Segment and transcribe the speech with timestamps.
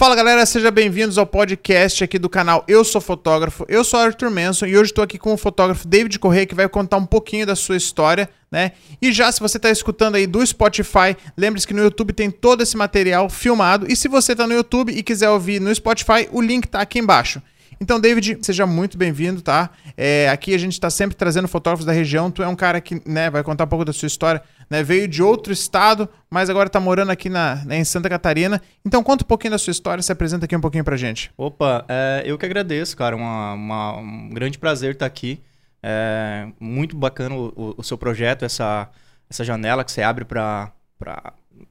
[0.00, 3.66] Fala galera, sejam bem-vindos ao podcast aqui do canal Eu Sou Fotógrafo.
[3.68, 6.66] Eu sou Arthur Manson e hoje estou aqui com o fotógrafo David Corrêa que vai
[6.70, 8.72] contar um pouquinho da sua história, né?
[9.02, 12.62] E já se você está escutando aí do Spotify, lembre-se que no YouTube tem todo
[12.62, 16.40] esse material filmado e se você está no YouTube e quiser ouvir no Spotify, o
[16.40, 17.42] link está aqui embaixo.
[17.82, 19.70] Então, David, seja muito bem-vindo, tá?
[19.96, 22.30] É, aqui a gente está sempre trazendo fotógrafos da região.
[22.30, 24.42] Tu é um cara que né, vai contar um pouco da sua história.
[24.68, 24.82] Né?
[24.82, 28.60] Veio de outro estado, mas agora está morando aqui na, né, em Santa Catarina.
[28.84, 31.32] Então, conta um pouquinho da sua história, se apresenta aqui um pouquinho pra gente.
[31.38, 33.16] Opa, é, eu que agradeço, cara.
[33.16, 35.40] Uma, uma, um grande prazer estar aqui.
[35.82, 38.90] É, muito bacana o, o, seu projeto, essa,
[39.30, 40.70] essa janela que você abre para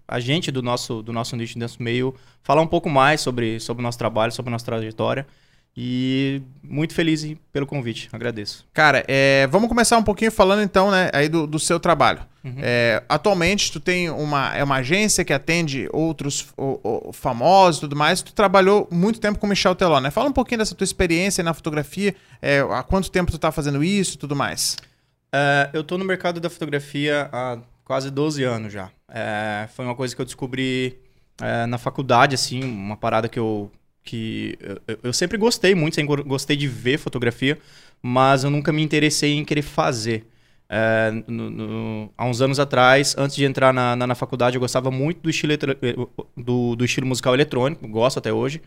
[0.08, 3.82] a gente do nosso, do nosso nicho desse meio falar um pouco mais sobre, sobre
[3.82, 5.28] o nosso trabalho, sobre a nossa trajetória.
[5.82, 8.66] E muito feliz pelo convite, agradeço.
[8.74, 12.20] Cara, é, vamos começar um pouquinho falando então, né, aí do, do seu trabalho.
[12.44, 12.56] Uhum.
[12.58, 17.82] É, atualmente tu tem uma, é uma agência que atende outros o, o, famosos e
[17.82, 18.22] tudo mais.
[18.22, 20.12] Tu trabalhou muito tempo com Michel Teló, né?
[20.12, 23.82] Fala um pouquinho dessa tua experiência na fotografia, é, há quanto tempo tu tá fazendo
[23.82, 24.76] isso e tudo mais.
[25.32, 28.90] É, eu tô no mercado da fotografia há quase 12 anos já.
[29.08, 31.00] É, foi uma coisa que eu descobri
[31.42, 33.72] é, na faculdade, assim, uma parada que eu
[34.04, 37.58] que eu, eu, sempre gostei muito, sempre gostei de ver fotografia,
[38.02, 40.26] mas eu nunca me interessei em querer fazer.
[40.72, 44.60] É, no, no, há uns anos atrás, antes de entrar na, na, na, faculdade, eu
[44.60, 45.54] gostava muito do estilo,
[46.38, 48.62] do, do estilo musical eletrônico, gosto até hoje.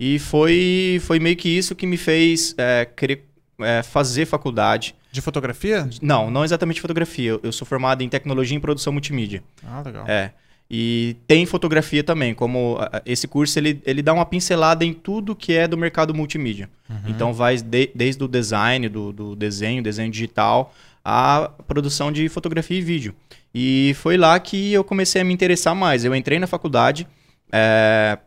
[0.00, 3.24] E foi, foi meio que isso que me fez é, querer
[3.60, 4.94] é, fazer faculdade.
[5.12, 5.88] De fotografia?
[6.02, 7.38] Não, não exatamente fotografia.
[7.42, 9.44] Eu sou formado em tecnologia e produção multimídia.
[9.62, 10.04] Ah, legal.
[10.08, 10.32] É.
[10.70, 15.52] E tem fotografia também, como esse curso ele, ele dá uma pincelada em tudo que
[15.52, 16.70] é do mercado multimídia.
[16.88, 16.96] Uhum.
[17.06, 22.78] Então vai de, desde o design, do, do desenho, desenho digital, a produção de fotografia
[22.78, 23.14] e vídeo.
[23.54, 26.04] E foi lá que eu comecei a me interessar mais.
[26.04, 27.06] Eu entrei na faculdade
[27.52, 28.18] é,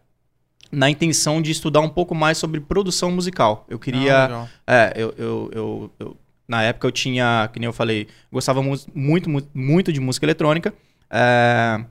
[0.71, 3.65] na intenção de estudar um pouco mais sobre produção musical.
[3.67, 4.25] Eu queria.
[4.25, 8.61] Ah, é, eu, eu, eu, eu, na época eu tinha, que nem eu falei, gostava
[8.61, 10.73] muito, muito, muito de música eletrônica.
[11.09, 11.83] É,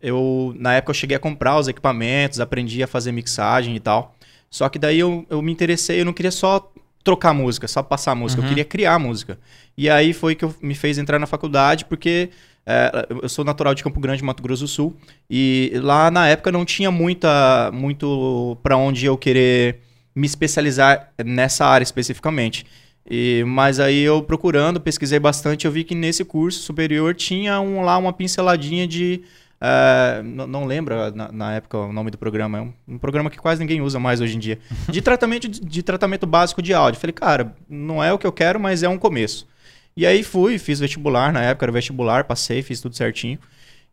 [0.00, 4.14] eu, na época eu cheguei a comprar os equipamentos, aprendi a fazer mixagem e tal.
[4.50, 6.72] Só que daí eu, eu me interessei, eu não queria só
[7.04, 8.46] trocar música, só passar música, uhum.
[8.46, 9.38] eu queria criar música.
[9.76, 12.30] E aí foi que eu, me fez entrar na faculdade, porque
[12.66, 14.96] é, eu sou natural de Campo Grande, Mato Grosso do Sul,
[15.28, 19.80] e lá na época não tinha muita, muito para onde eu querer
[20.14, 22.66] me especializar nessa área especificamente.
[23.10, 27.80] E, mas aí eu procurando, pesquisei bastante, eu vi que nesse curso superior tinha um,
[27.80, 29.22] lá uma pinceladinha de
[29.60, 32.58] Uh, não, lembro na, na, época o nome do programa.
[32.58, 34.58] É um, um, programa que quase ninguém usa mais hoje em dia.
[34.88, 37.00] De tratamento, de, de, tratamento básico de áudio.
[37.00, 39.48] Falei, cara, não é o que eu quero, mas é um começo.
[39.96, 43.36] E aí fui, fiz vestibular, na época era vestibular, passei, fiz tudo certinho.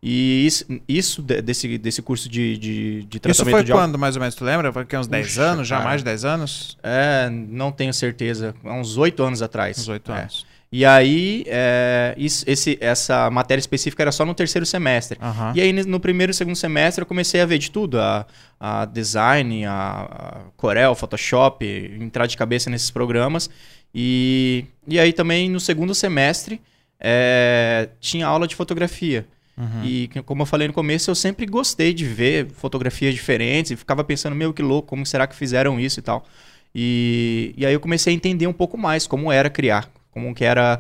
[0.04, 4.16] E isso, isso desse, desse curso de, de, de tratamento Isso foi de quando, mais
[4.16, 4.72] ou menos, tu lembra?
[4.72, 5.90] Foi que uns 10 anos, já cara.
[5.90, 6.78] mais de 10 anos?
[6.84, 8.54] É, não tenho certeza.
[8.64, 9.80] Há uns 8 anos atrás.
[9.80, 10.28] Uns 8 é.
[10.76, 15.18] E aí, é, isso, esse, essa matéria específica era só no terceiro semestre.
[15.22, 15.54] Uhum.
[15.56, 18.28] E aí, no primeiro e segundo semestre, eu comecei a ver de tudo: a,
[18.60, 21.66] a design, a, a Corel, Photoshop,
[21.98, 23.50] entrar de cabeça nesses programas.
[23.94, 26.60] E, e aí, também, no segundo semestre,
[27.00, 29.26] é, tinha aula de fotografia.
[29.58, 29.86] Uhum.
[29.86, 34.04] E como eu falei no começo, eu sempre gostei de ver fotografias diferentes e ficava
[34.04, 36.26] pensando, meu, que louco, como será que fizeram isso e tal.
[36.76, 40.46] E, e aí eu comecei a entender um pouco mais como era criar como que
[40.46, 40.80] era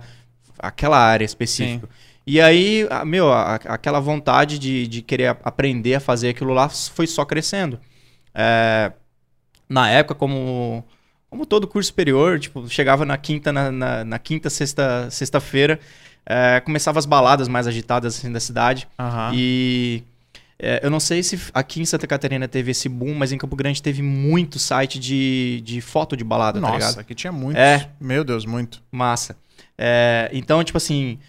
[0.58, 1.86] aquela área específica.
[1.86, 1.94] Sim.
[2.26, 7.24] E aí, meu, aquela vontade de, de querer aprender a fazer aquilo lá foi só
[7.24, 7.80] crescendo.
[8.34, 8.94] É,
[9.70, 10.84] na época, como,
[11.30, 15.80] como todo curso superior, tipo, chegava na quinta, na, na, na quinta, sexta, sexta-feira,
[16.26, 18.88] é, começava as baladas mais agitadas assim, da cidade.
[18.98, 19.32] Uhum.
[19.36, 20.04] E
[20.58, 23.56] é, eu não sei se aqui em Santa Catarina teve esse boom, mas em Campo
[23.56, 27.00] Grande teve muito site de, de foto de balada, tá Nossa, tá ligado?
[27.00, 27.58] aqui tinha muito.
[27.58, 27.90] É.
[28.00, 28.82] Meu Deus, muito.
[28.92, 29.36] Massa.
[29.78, 31.20] É, então, tipo assim,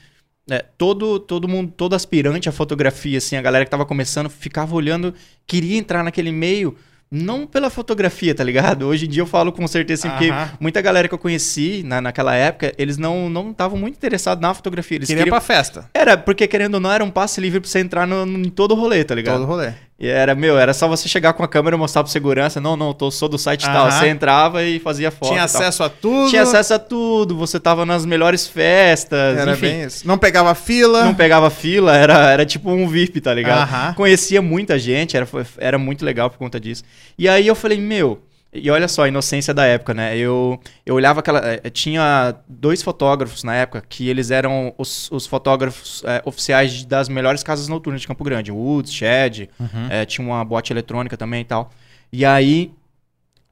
[0.49, 4.75] é, todo, todo mundo, todo aspirante à fotografia, assim, a galera que tava começando, ficava
[4.77, 5.13] olhando,
[5.45, 6.77] queria entrar naquele meio,
[7.11, 8.87] não pela fotografia, tá ligado?
[8.87, 12.01] Hoje em dia eu falo com certeza assim, porque muita galera que eu conheci na,
[12.01, 14.97] naquela época, eles não não estavam muito interessados na fotografia.
[14.97, 15.89] Eles Queria queriam pra festa.
[15.95, 18.51] Era, porque querendo ou não, era um passe livre pra você entrar no, no, em
[18.51, 19.39] todo o rolê, tá ligado?
[19.39, 19.73] Todo rolê.
[19.99, 22.77] E era, meu, era só você chegar com a câmera e mostrar pro segurança, não,
[22.77, 23.91] não, tô, sou do site tal.
[23.91, 25.31] Você entrava e fazia foto.
[25.31, 26.29] Tinha acesso a tudo.
[26.29, 29.39] Tinha acesso a tudo, você tava nas melhores festas.
[29.39, 29.61] Era enfim.
[29.63, 30.07] bem isso.
[30.07, 31.03] Não pegava fila.
[31.05, 33.95] Não pegava fila, era, era tipo um VIP, tá ligado?
[33.95, 35.27] Conhecia muita gente, era,
[35.57, 36.85] era muito legal por conta disso.
[37.19, 38.21] E aí eu falei, meu,
[38.53, 40.17] e olha só a inocência da época, né?
[40.17, 41.41] Eu, eu olhava aquela.
[41.45, 47.09] Eh, tinha dois fotógrafos na época que eles eram os, os fotógrafos é, oficiais das
[47.09, 48.51] melhores casas noturnas de Campo Grande.
[48.51, 49.89] Woods, Shed, uhum.
[49.91, 51.71] é, tinha uma boate eletrônica também e tal.
[52.13, 52.73] E aí,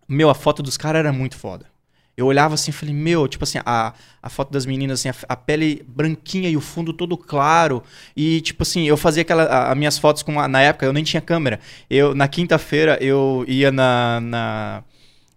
[0.08, 1.67] meu, a foto dos caras era muito foda.
[2.16, 5.14] Eu olhava assim e falei, meu, tipo assim, a, a foto das meninas, assim, a,
[5.28, 7.82] a, pele branquinha e o fundo todo claro.
[8.16, 10.38] E, tipo assim, eu fazia aquela, as minhas fotos com.
[10.38, 11.58] A, na época eu nem tinha câmera.
[11.90, 14.84] Eu, na quinta-feira, eu ia na, na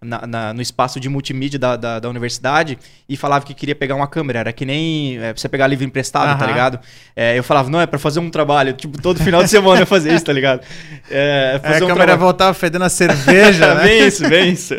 [0.00, 2.78] na, na, no espaço de multimídia da, da, da, universidade
[3.08, 4.40] e falava que queria pegar uma câmera.
[4.40, 6.38] Era que nem é, você pegar livro emprestado, uhum.
[6.38, 6.78] tá ligado?
[7.16, 8.72] É, eu falava, não, é pra fazer um trabalho.
[8.74, 10.62] Tipo, todo final de semana eu fazia isso, tá ligado?
[11.10, 12.18] É, fazer é, a um câmera trabalho.
[12.18, 13.82] voltava fedendo a cerveja, né?
[13.82, 14.74] bem isso, bem isso.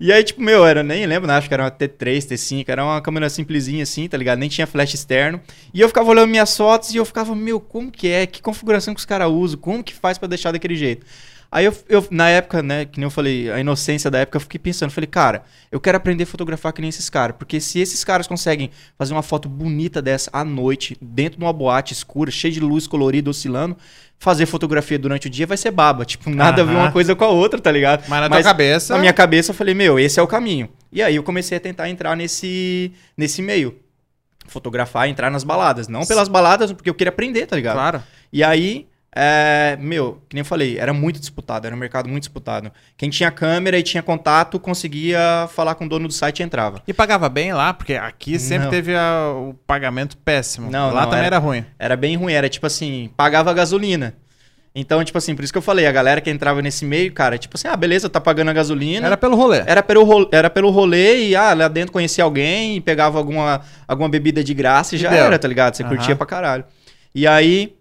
[0.00, 1.34] E aí, tipo, meu, era, nem lembro, né?
[1.34, 4.38] Acho que era uma T3, T5, era uma câmera simplesinha assim, tá ligado?
[4.38, 5.40] Nem tinha flash externo.
[5.74, 8.26] E eu ficava olhando minhas fotos e eu ficava, meu, como que é?
[8.26, 9.58] Que configuração que os caras usam?
[9.58, 11.04] Como que faz para deixar daquele jeito?
[11.56, 14.40] Aí eu, eu, na época, né, que nem eu falei, a inocência da época, eu
[14.42, 15.42] fiquei pensando, falei, cara,
[15.72, 19.14] eu quero aprender a fotografar que nem esses caras, porque se esses caras conseguem fazer
[19.14, 23.30] uma foto bonita dessa à noite, dentro de uma boate escura, cheia de luz colorida
[23.30, 23.74] oscilando,
[24.18, 26.70] fazer fotografia durante o dia vai ser baba, tipo, nada Aham.
[26.70, 28.06] a ver uma coisa com a outra, tá ligado?
[28.06, 28.92] Mas na Mas tua cabeça...
[28.92, 30.68] Na minha cabeça eu falei, meu, esse é o caminho.
[30.92, 33.80] E aí eu comecei a tentar entrar nesse, nesse meio.
[34.46, 35.88] Fotografar, entrar nas baladas.
[35.88, 37.76] Não pelas baladas, porque eu queria aprender, tá ligado?
[37.76, 38.02] Claro.
[38.30, 38.86] E aí
[39.18, 42.70] é, meu, que nem eu falei, era muito disputado, era um mercado muito disputado.
[42.98, 46.82] Quem tinha câmera e tinha contato conseguia falar com o dono do site e entrava.
[46.86, 48.70] E pagava bem lá, porque aqui sempre não.
[48.70, 50.70] teve a, o pagamento péssimo.
[50.70, 51.64] Não, lá não, também era, era, ruim.
[51.78, 54.12] Era bem ruim, era tipo assim, pagava gasolina.
[54.74, 57.38] Então, tipo assim, por isso que eu falei, a galera que entrava nesse meio, cara,
[57.38, 59.06] tipo assim, ah, beleza, tá pagando a gasolina.
[59.06, 59.62] Era pelo rolê.
[59.66, 63.62] Era pelo rolê, era pelo rolê e, ah, lá dentro conhecia alguém e pegava alguma,
[63.88, 65.24] alguma bebida de graça e já Deu.
[65.24, 65.74] era, tá ligado?
[65.74, 65.88] Você uhum.
[65.88, 66.66] curtia pra caralho.
[67.14, 67.74] E aí,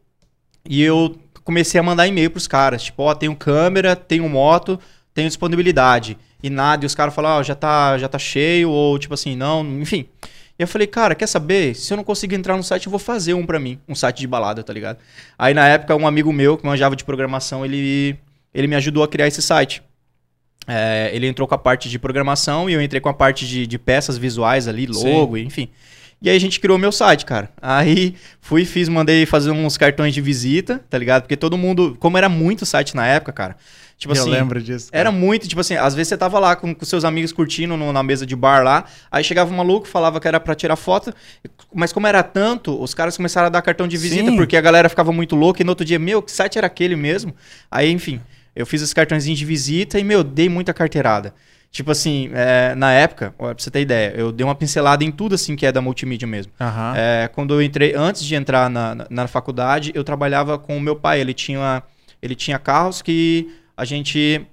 [0.66, 1.14] e eu
[1.46, 2.84] comecei a mandar e-mail pros caras.
[2.84, 4.78] Tipo, ó, tenho câmera, tenho moto,
[5.14, 6.18] tenho disponibilidade.
[6.44, 9.36] E nada, e os caras falaram, ó, já tá, já tá cheio, ou tipo assim,
[9.36, 10.10] não, enfim.
[10.58, 11.76] E eu falei, cara, quer saber?
[11.76, 13.80] Se eu não conseguir entrar no site, eu vou fazer um para mim.
[13.88, 14.98] Um site de balada, tá ligado?
[15.38, 18.18] Aí na época, um amigo meu que manjava de programação, ele,
[18.54, 19.82] ele me ajudou a criar esse site.
[20.68, 23.68] É, ele entrou com a parte de programação e eu entrei com a parte de,
[23.68, 25.44] de peças visuais ali, logo, Sim.
[25.44, 25.70] enfim.
[26.26, 27.52] E aí a gente criou meu site, cara.
[27.62, 31.22] Aí fui, fiz, mandei fazer uns cartões de visita, tá ligado?
[31.22, 33.56] Porque todo mundo, como era muito site na época, cara.
[33.96, 34.92] Tipo eu assim, lembro disso.
[34.92, 35.02] Cara.
[35.02, 37.94] Era muito, tipo assim, às vezes você tava lá com, com seus amigos curtindo no,
[37.94, 41.14] na mesa de bar lá, aí chegava um maluco, falava que era para tirar foto,
[41.72, 44.36] mas como era tanto, os caras começaram a dar cartão de visita, Sim.
[44.36, 46.96] porque a galera ficava muito louca, e no outro dia, meu, que site era aquele
[46.96, 47.36] mesmo?
[47.70, 48.20] Aí, enfim,
[48.56, 51.36] eu fiz os cartõezinhos de visita e, meu, dei muita carteirada.
[51.76, 55.12] Tipo assim, é, na época, ó, pra você ter ideia, eu dei uma pincelada em
[55.12, 56.54] tudo assim que é da multimídia mesmo.
[56.58, 56.96] Uhum.
[56.96, 60.80] É, quando eu entrei, antes de entrar na, na, na, faculdade, eu trabalhava com o
[60.80, 61.20] meu pai.
[61.20, 61.84] Ele tinha,
[62.22, 64.48] ele tinha carros que a gente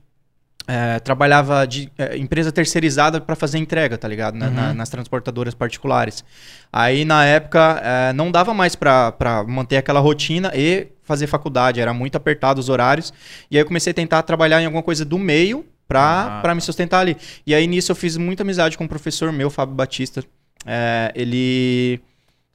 [0.67, 4.35] é, trabalhava de é, empresa terceirizada para fazer entrega, tá ligado?
[4.35, 4.55] Na, uhum.
[4.55, 6.25] na, nas transportadoras particulares.
[6.73, 11.95] Aí na época é, não dava mais para manter aquela rotina e fazer faculdade, era
[11.95, 13.15] muito apertado os horários.
[13.49, 16.41] E aí eu comecei a tentar trabalhar em alguma coisa do meio pra, ah.
[16.41, 17.17] Pra me sustentar ali.
[17.47, 20.25] E aí nisso eu fiz muita amizade com um professor meu, Fábio Batista.
[20.67, 22.01] É, ele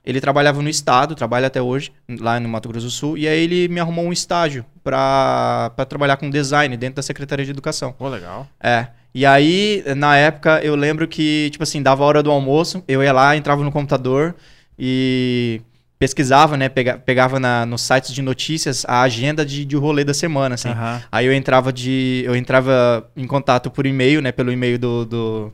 [0.05, 1.91] ele trabalhava no estado, trabalha até hoje,
[2.21, 6.15] lá no Mato Grosso do Sul, e aí ele me arrumou um estágio para trabalhar
[6.15, 7.91] com design dentro da Secretaria de Educação.
[7.91, 8.47] Pô, legal.
[8.63, 8.87] É.
[9.13, 13.03] E aí, na época, eu lembro que, tipo assim, dava a hora do almoço, eu
[13.03, 14.33] ia lá, entrava no computador
[14.79, 15.59] e
[15.99, 16.69] pesquisava, né?
[16.69, 20.69] Pega, pegava na, nos sites de notícias a agenda de, de rolê da semana, assim.
[20.69, 21.01] Uhum.
[21.11, 22.23] Aí eu entrava de.
[22.25, 24.31] Eu entrava em contato por e-mail, né?
[24.31, 25.53] Pelo e-mail do, do,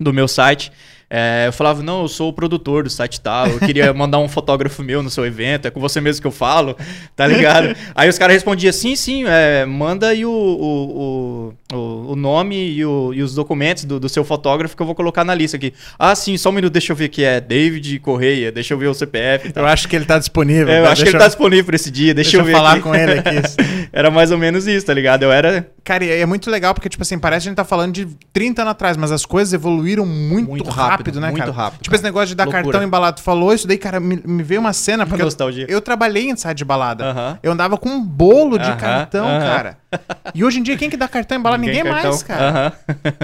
[0.00, 0.72] do meu site.
[1.08, 4.28] É, eu falava, não, eu sou o produtor do site tal, eu queria mandar um
[4.28, 6.76] fotógrafo meu no seu evento, é com você mesmo que eu falo,
[7.14, 7.76] tá ligado?
[7.94, 12.84] Aí os caras respondiam, sim, sim, é, manda aí o, o, o, o nome e,
[12.84, 15.72] o, e, os documentos do, do, seu fotógrafo que eu vou colocar na lista aqui.
[15.98, 18.86] Ah, sim, só um minuto, deixa eu ver que é David Correia, deixa eu ver
[18.86, 19.52] o CPF.
[19.54, 20.68] Eu acho que ele tá disponível.
[20.68, 22.52] É, eu acho que ele tá disponível pra esse dia, deixa, deixa eu ver.
[22.52, 22.82] falar aqui.
[22.82, 23.36] com ele aqui.
[23.92, 25.24] era mais ou menos isso, tá ligado?
[25.24, 25.68] Eu era...
[25.82, 28.06] Cara, e é muito legal porque, tipo assim, parece que a gente tá falando de
[28.32, 31.50] 30 anos atrás, mas as coisas evoluíram muito, muito rápido rápido, né, muito cara?
[31.52, 31.82] Muito rápido.
[31.82, 31.96] Tipo, cara.
[31.96, 32.62] esse negócio de dar Loucura.
[32.64, 33.16] cartão embalado.
[33.16, 35.06] Tu falou isso daí, cara, me, me veio uma cena.
[35.06, 37.10] Porque eu, eu, trabalhei em site de balada.
[37.10, 37.38] Uh -huh.
[37.42, 38.76] Eu andava com um bolo de uh -huh.
[38.76, 39.40] cartão, uh -huh.
[39.40, 39.78] cara.
[40.34, 41.60] E hoje em dia, quem que dá cartão embalado?
[41.60, 42.72] Ninguém, Ninguém mais, cara.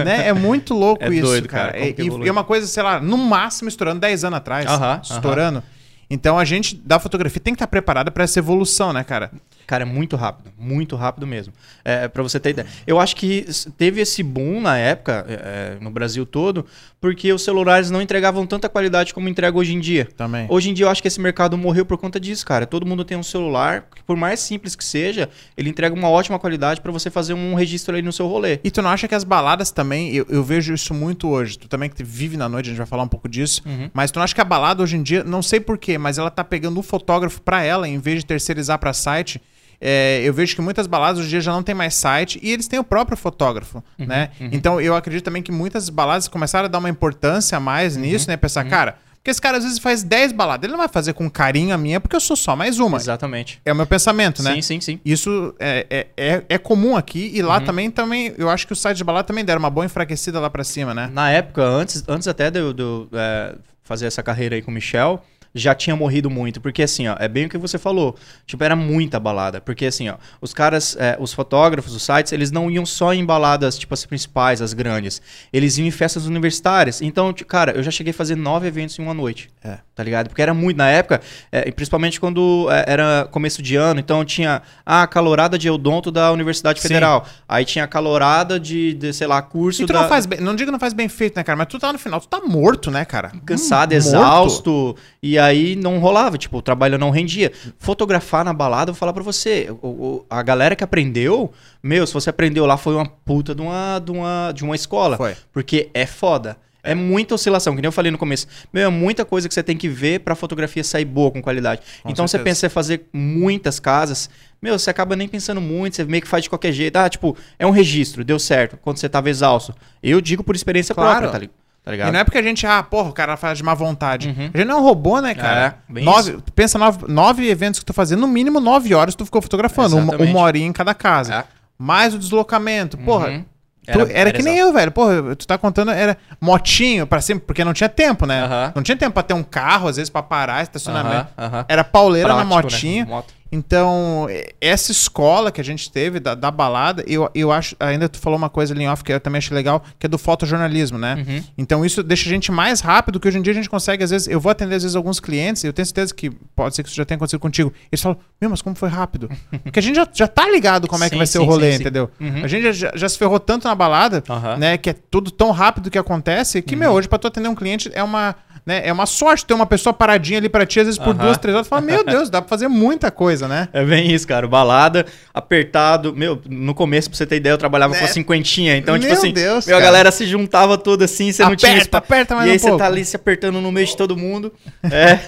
[0.03, 0.27] Né?
[0.27, 1.73] É muito louco é isso, doido, cara.
[1.73, 1.85] cara.
[1.85, 4.65] E, e, é uma coisa, sei lá, no máximo estourando 10 anos atrás.
[5.03, 5.63] Estourando.
[6.09, 9.31] Então a gente da fotografia tem que estar preparada para essa evolução, né, cara?
[9.65, 11.53] Cara, é muito rápido, muito rápido mesmo.
[11.83, 12.67] É, para você ter ideia.
[12.85, 13.45] Eu acho que
[13.77, 16.65] teve esse boom na época, é, é, no Brasil todo,
[16.99, 20.07] porque os celulares não entregavam tanta qualidade como entrega hoje em dia.
[20.17, 20.45] Também.
[20.49, 22.65] Hoje em dia eu acho que esse mercado morreu por conta disso, cara.
[22.65, 26.39] Todo mundo tem um celular, que por mais simples que seja, ele entrega uma ótima
[26.39, 28.59] qualidade para você fazer um registro aí no seu rolê.
[28.63, 31.57] E tu não acha que as baladas também, eu, eu vejo isso muito hoje.
[31.57, 33.61] Tu também que vive na noite, a gente vai falar um pouco disso.
[33.65, 33.89] Uhum.
[33.93, 36.29] Mas tu não acha que a balada hoje em dia, não sei porquê, mas ela
[36.29, 39.41] tá pegando um fotógrafo para ela, em vez de terceirizar para site
[39.85, 42.51] é, eu vejo que muitas baladas hoje em dia já não tem mais site e
[42.51, 44.29] eles têm o próprio fotógrafo, né?
[44.39, 48.29] Então eu acredito também que muitas baladas começaram a dar uma importância a mais nisso,
[48.29, 48.37] né?
[48.37, 51.29] Pensar, cara, porque esse cara às vezes faz 10 baladas, ele não vai fazer com
[51.29, 52.97] carinho a minha porque eu sou só mais uma.
[52.97, 53.61] Exatamente.
[53.65, 54.55] É o meu pensamento, né?
[54.55, 54.99] Sim, sim, sim.
[55.03, 58.75] Isso é, é, é, é comum aqui e lá também, também, eu acho que o
[58.75, 61.09] site de balada também deram uma boa enfraquecida lá pra cima, né?
[61.11, 65.23] Na época, antes, antes até de eu, é, fazer essa carreira aí com o Michel,
[65.53, 66.59] já tinha morrido muito.
[66.61, 68.15] Porque assim, ó, é bem o que você falou.
[68.45, 69.61] Tipo, era muita balada.
[69.61, 73.25] Porque assim, ó, os caras, é, os fotógrafos, os sites, eles não iam só em
[73.25, 75.21] baladas, tipo, as principais, as grandes.
[75.51, 77.01] Eles iam em festas universitárias.
[77.01, 79.49] Então, cara, eu já cheguei a fazer nove eventos em uma noite.
[79.63, 79.77] É.
[79.95, 80.27] Tá ligado?
[80.27, 84.61] Porque era muito, na época, é, principalmente quando é, era começo de ano, então tinha
[84.83, 86.87] a calorada de Eudonto da Universidade Sim.
[86.87, 87.27] Federal.
[87.47, 90.01] Aí tinha a calorada de, de, sei lá, curso E tu da...
[90.01, 91.55] não faz bem, não digo que não faz bem feito, né, cara?
[91.55, 93.31] Mas tu tá no final, tu tá morto, né, cara?
[93.45, 97.51] cansado, Hum, exausto, e aí não rolava, tipo, o trabalho não rendia.
[97.77, 102.07] Fotografar na balada, eu vou falar pra você, o- o- a galera que aprendeu, meu,
[102.07, 105.17] se você aprendeu lá, foi uma puta de uma, de uma, de uma escola.
[105.17, 105.35] Foi.
[105.51, 106.57] Porque é foda.
[106.85, 106.93] É.
[106.93, 108.45] muita oscilação, que nem eu falei no começo.
[108.73, 111.81] Meu, é muita coisa que você tem que ver pra fotografia sair boa, com qualidade.
[112.03, 112.43] Com então você certeza.
[112.55, 114.29] pensa em fazer muitas casas,
[114.61, 116.97] meu, você acaba nem pensando muito, você meio que faz de qualquer jeito.
[116.97, 119.73] Ah, tipo, é um registro, deu certo, quando você tava exausto.
[120.03, 121.19] Eu digo por experiência Claro.
[121.21, 121.49] própria, tá li-
[121.83, 122.09] tá ligado?
[122.09, 124.29] E não é porque a gente, ah, porra, o cara faz de má vontade.
[124.29, 124.49] Uhum.
[124.53, 125.75] A gente não é um robô, né, cara?
[125.95, 129.25] É, nove, tu pensa nove, nove eventos que tu fazendo, no mínimo nove horas tu
[129.25, 131.33] ficou fotografando, uma, uma horinha em cada casa.
[131.35, 131.43] É.
[131.77, 132.97] Mais o deslocamento.
[132.97, 133.45] Porra, Uhum.
[133.91, 134.91] tu- era, que nem eu, velho.
[134.91, 138.43] Porra, tu tá contando, era motinho pra sempre, porque não tinha tempo, né?
[138.43, 138.71] Aham.
[138.75, 141.27] Não tinha tempo pra ter um carro, às vezes, pra parar, estacionamento.
[141.37, 141.65] Aham.
[141.67, 142.61] Era pauleira na Prático, né?
[142.63, 143.05] motinha.
[143.05, 143.33] Moto.
[143.53, 144.27] Então,
[144.59, 147.75] essa escola que a gente teve da, da balada, eu, eu acho.
[147.79, 150.09] Ainda tu falou uma coisa ali em off que eu também achei legal, que é
[150.09, 151.23] do fotojornalismo, né?
[151.27, 151.43] Uhum.
[151.55, 154.09] Então, isso deixa a gente mais rápido, que hoje em dia a gente consegue, às
[154.09, 156.81] vezes, eu vou atender às vezes alguns clientes, e eu tenho certeza que pode ser
[156.81, 157.71] que isso já tenha acontecido contigo.
[157.91, 159.29] Eles falam, meu, mas como foi rápido?
[159.63, 161.47] Porque a gente já, já tá ligado como é que Sim, vai ser sim, o
[161.47, 162.09] rolê, sim, entendeu?
[162.19, 162.43] Uhum.
[162.43, 164.57] A gente já, já se ferrou tanto na balada, Aham.
[164.57, 164.77] né?
[164.79, 166.79] Que é tudo tão rápido que acontece, que, Uhum.
[166.79, 168.35] meu, hoje pra tu atender um cliente é uma.
[168.65, 171.37] Né, é uma sorte ter uma pessoa paradinha ali pra ti, às vezes por duas,
[171.37, 173.69] três horas, tu fala, meu Deus, dá pra fazer muita coisa, né?
[173.73, 174.47] É bem isso, cara.
[174.47, 176.13] Balada, apertado.
[176.15, 177.99] Meu, no começo, pra você ter ideia, eu trabalhava Né?
[177.99, 178.75] com a cinquentinha.
[178.77, 181.71] Então, tipo Meu assim, Deus, meu, a galera se juntava toda assim, você não tinha
[181.73, 182.79] Aperta, aperta mais E aí um você pouco.
[182.79, 184.51] tá ali se apertando no meio de todo mundo.
[184.91, 185.19] É.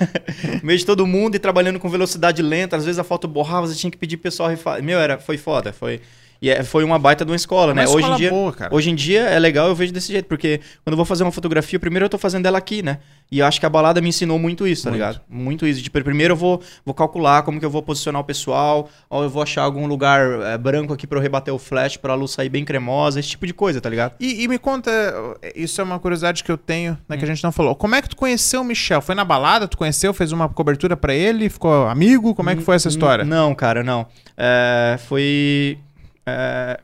[0.62, 2.76] no meio de todo mundo e trabalhando com velocidade lenta.
[2.76, 4.84] Às vezes a foto borrava, você tinha que pedir pro pessoal refazer.
[4.84, 5.72] Meu, era, foi foda.
[5.74, 6.02] Foi.
[6.46, 7.88] E é- foi uma baita de uma escola, Uma né?
[7.88, 8.76] Hoje escola em, dia, boa, cara.
[8.76, 11.32] hoje em dia é legal, eu vejo desse jeito, porque quando eu vou fazer uma
[11.32, 13.00] fotografia, primeiro eu tô fazendo ela aqui, né?
[13.32, 15.02] E eu acho que a balada me ensinou muito isso, tá Muito.
[15.02, 15.22] ligado?
[15.28, 15.82] Muito isso.
[15.82, 19.30] Tipo, primeiro eu vou, vou calcular como que eu vou posicionar o pessoal, ou eu
[19.32, 22.50] vou achar algum lugar é, branco aqui pra eu rebater o flash, pra luz sair
[22.50, 24.14] bem cremosa, esse tipo de coisa, tá ligado?
[24.20, 24.92] E, e me conta,
[25.56, 27.26] isso é uma curiosidade que eu tenho, né, que Hum.
[27.32, 27.74] a gente não falou.
[27.76, 29.02] Como é que tu conheceu o Michel?
[29.02, 29.68] Foi na balada?
[29.68, 32.36] Tu conheceu, fez uma cobertura pra ele, ficou amigo?
[32.36, 33.24] Como é que foi essa história?
[33.24, 34.06] N- Não, cara, não.
[34.38, 35.80] É, foi.
[36.26, 36.80] É,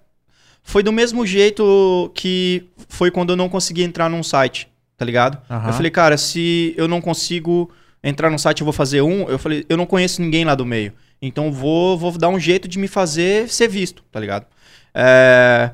[0.64, 4.68] foi do mesmo jeito que foi quando eu não consegui entrar num site,
[4.98, 5.38] tá ligado?
[5.50, 5.68] Aham.
[5.68, 7.72] Eu falei, cara, se eu não consigo
[8.04, 9.28] entrar num site, eu vou fazer um.
[9.28, 10.94] Eu falei, eu não conheço ninguém lá do meio.
[11.22, 14.46] Então vou, vou dar um jeito de me fazer ser visto, tá ligado?
[14.94, 15.72] É,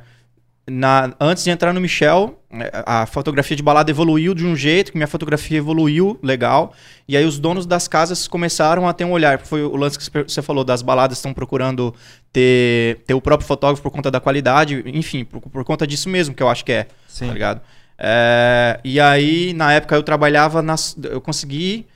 [0.69, 4.91] na- antes de entrar no Michel, é, a fotografia de balada evoluiu de um jeito,
[4.91, 6.73] que minha fotografia evoluiu legal.
[7.07, 9.39] E aí os donos das casas começaram a ter um olhar.
[9.39, 11.93] Foi o lance que você falou, das baladas estão procurando
[12.33, 14.83] ter, ter o próprio fotógrafo por conta da qualidade.
[14.87, 17.27] Enfim, por, por conta disso mesmo que eu acho que é Sim.
[17.27, 17.61] tá ligado?
[17.97, 20.95] É, e aí, na época, eu trabalhava nas.
[21.03, 21.87] Eu consegui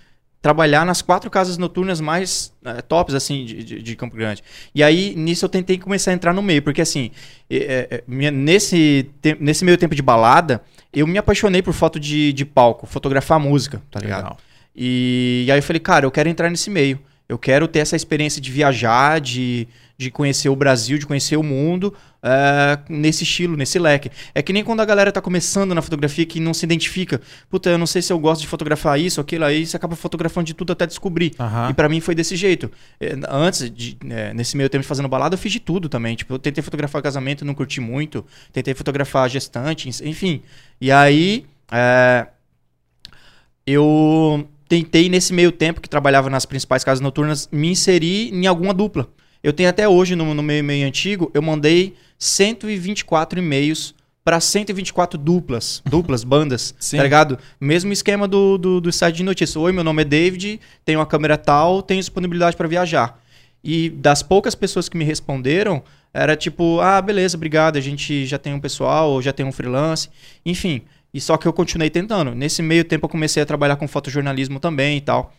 [0.42, 4.44] trabalhar nas quatro casas noturnas mais é, tops, assim, de, de- de Campo Grande.
[4.74, 7.12] E aí, nisso, eu tentei começar a entrar no meio, porque, assim,
[7.50, 12.34] é, é, nesse, te- nesse meio tempo de balada, eu me apaixonei por foto de,
[12.34, 14.24] de palco, fotografar música, tá ligado?
[14.24, 14.38] Legal.
[14.76, 17.00] E, e aí eu falei, cara, eu quero entrar nesse meio.
[17.30, 19.68] Eu quero ter essa experiência de viajar, de,
[20.02, 21.94] de conhecer o Brasil, de conhecer o mundo
[22.24, 24.10] é, nesse estilo, nesse leque.
[24.34, 27.22] É que nem quando a galera tá começando na fotografia que não se identifica.
[27.52, 30.48] Puta, eu não sei se eu gosto de fotografar isso, aquilo, aí você acaba fotografando
[30.48, 31.34] de tudo até descobrir.
[31.40, 31.70] Aham.
[31.70, 32.72] E pra mim foi desse jeito.
[33.00, 36.16] É, Antes, de, é, nesse meio tempo de fazendo balada, eu fiz de tudo também.
[36.16, 38.26] Tipo, eu tentei fotografar casamento, não curti muito.
[38.52, 40.42] Tentei fotografar gestante, enfim.
[40.80, 42.26] E aí, é,
[43.68, 48.74] eu tentei nesse meio tempo que trabalhava nas principais casas noturnas me inserir em alguma
[48.74, 49.08] dupla.
[49.44, 55.18] Eu tenho até hoje no, no meu e-mail antigo, eu mandei 124 e-mails para 124
[55.18, 56.98] duplas, duplas, bandas, Sim.
[56.98, 57.40] tá ligado?
[57.60, 59.56] Mesmo esquema do, do, do site de notícias.
[59.56, 63.20] Oi, meu nome é David, tenho uma câmera tal, tenho disponibilidade para viajar.
[63.64, 65.84] E das poucas pessoas que me responderam,
[66.14, 69.52] era tipo, ah, beleza, obrigado, a gente já tem um pessoal, ou já tem um
[69.52, 70.10] freelance,
[70.46, 70.82] enfim.
[71.14, 72.34] E só que eu continuei tentando.
[72.34, 75.34] Nesse meio tempo eu comecei a trabalhar com fotojornalismo também e tal.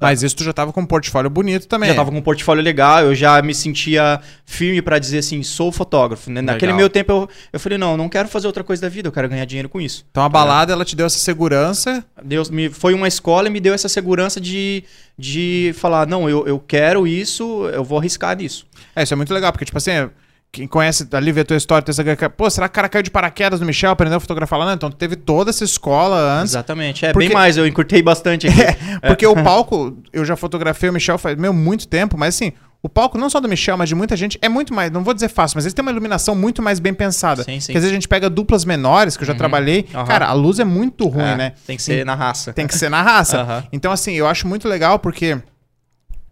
[0.00, 1.90] Mas isso tu já tava com um portfólio bonito também.
[1.90, 5.72] Já tava com um portfólio legal, eu já me sentia firme pra dizer assim, sou
[5.72, 6.30] fotógrafo.
[6.30, 6.40] né?
[6.40, 6.76] Naquele Legal.
[6.76, 9.28] meio tempo eu, eu falei, não, não quero fazer outra coisa da vida, eu quero
[9.28, 10.06] ganhar dinheiro com isso.
[10.10, 12.04] Então a balada, ela te deu essa segurança.
[12.22, 14.84] Deus me foi uma escola e me deu essa segurança de,
[15.18, 18.66] de falar, não, eu, eu quero isso, eu vou arriscar nisso.
[18.94, 20.08] É, isso é muito legal, porque, tipo assim,
[20.54, 22.30] quem conhece ali, vê a tua história, tem essa...
[22.30, 24.66] Pô, será que o cara caiu de paraquedas no Michel, aprendeu a fotografar lá?
[24.66, 26.52] Não, então teve toda essa escola antes.
[26.52, 28.56] Exatamente, é Porque- bem mais, eu encurtei bastante aqui.
[29.06, 32.88] Porque o palco, eu já fotografei o Michel faz, meu, muito tempo, mas assim, o
[32.88, 35.28] palco não só do Michel, mas de muita gente, é muito mais, não vou dizer
[35.28, 37.42] fácil, mas eles têm uma iluminação muito mais bem pensada.
[37.42, 37.66] Sim, sim.
[37.66, 40.04] Porque às vezes a gente pega duplas menores, que eu já trabalhei, Aham.
[40.04, 41.52] cara, a luz é muito ruim, É, né?
[41.66, 42.52] Tem que ser na raça.
[42.52, 43.40] Tem que ser na raça.
[43.40, 43.64] Aham.
[43.72, 45.38] Então, assim, eu acho muito legal porque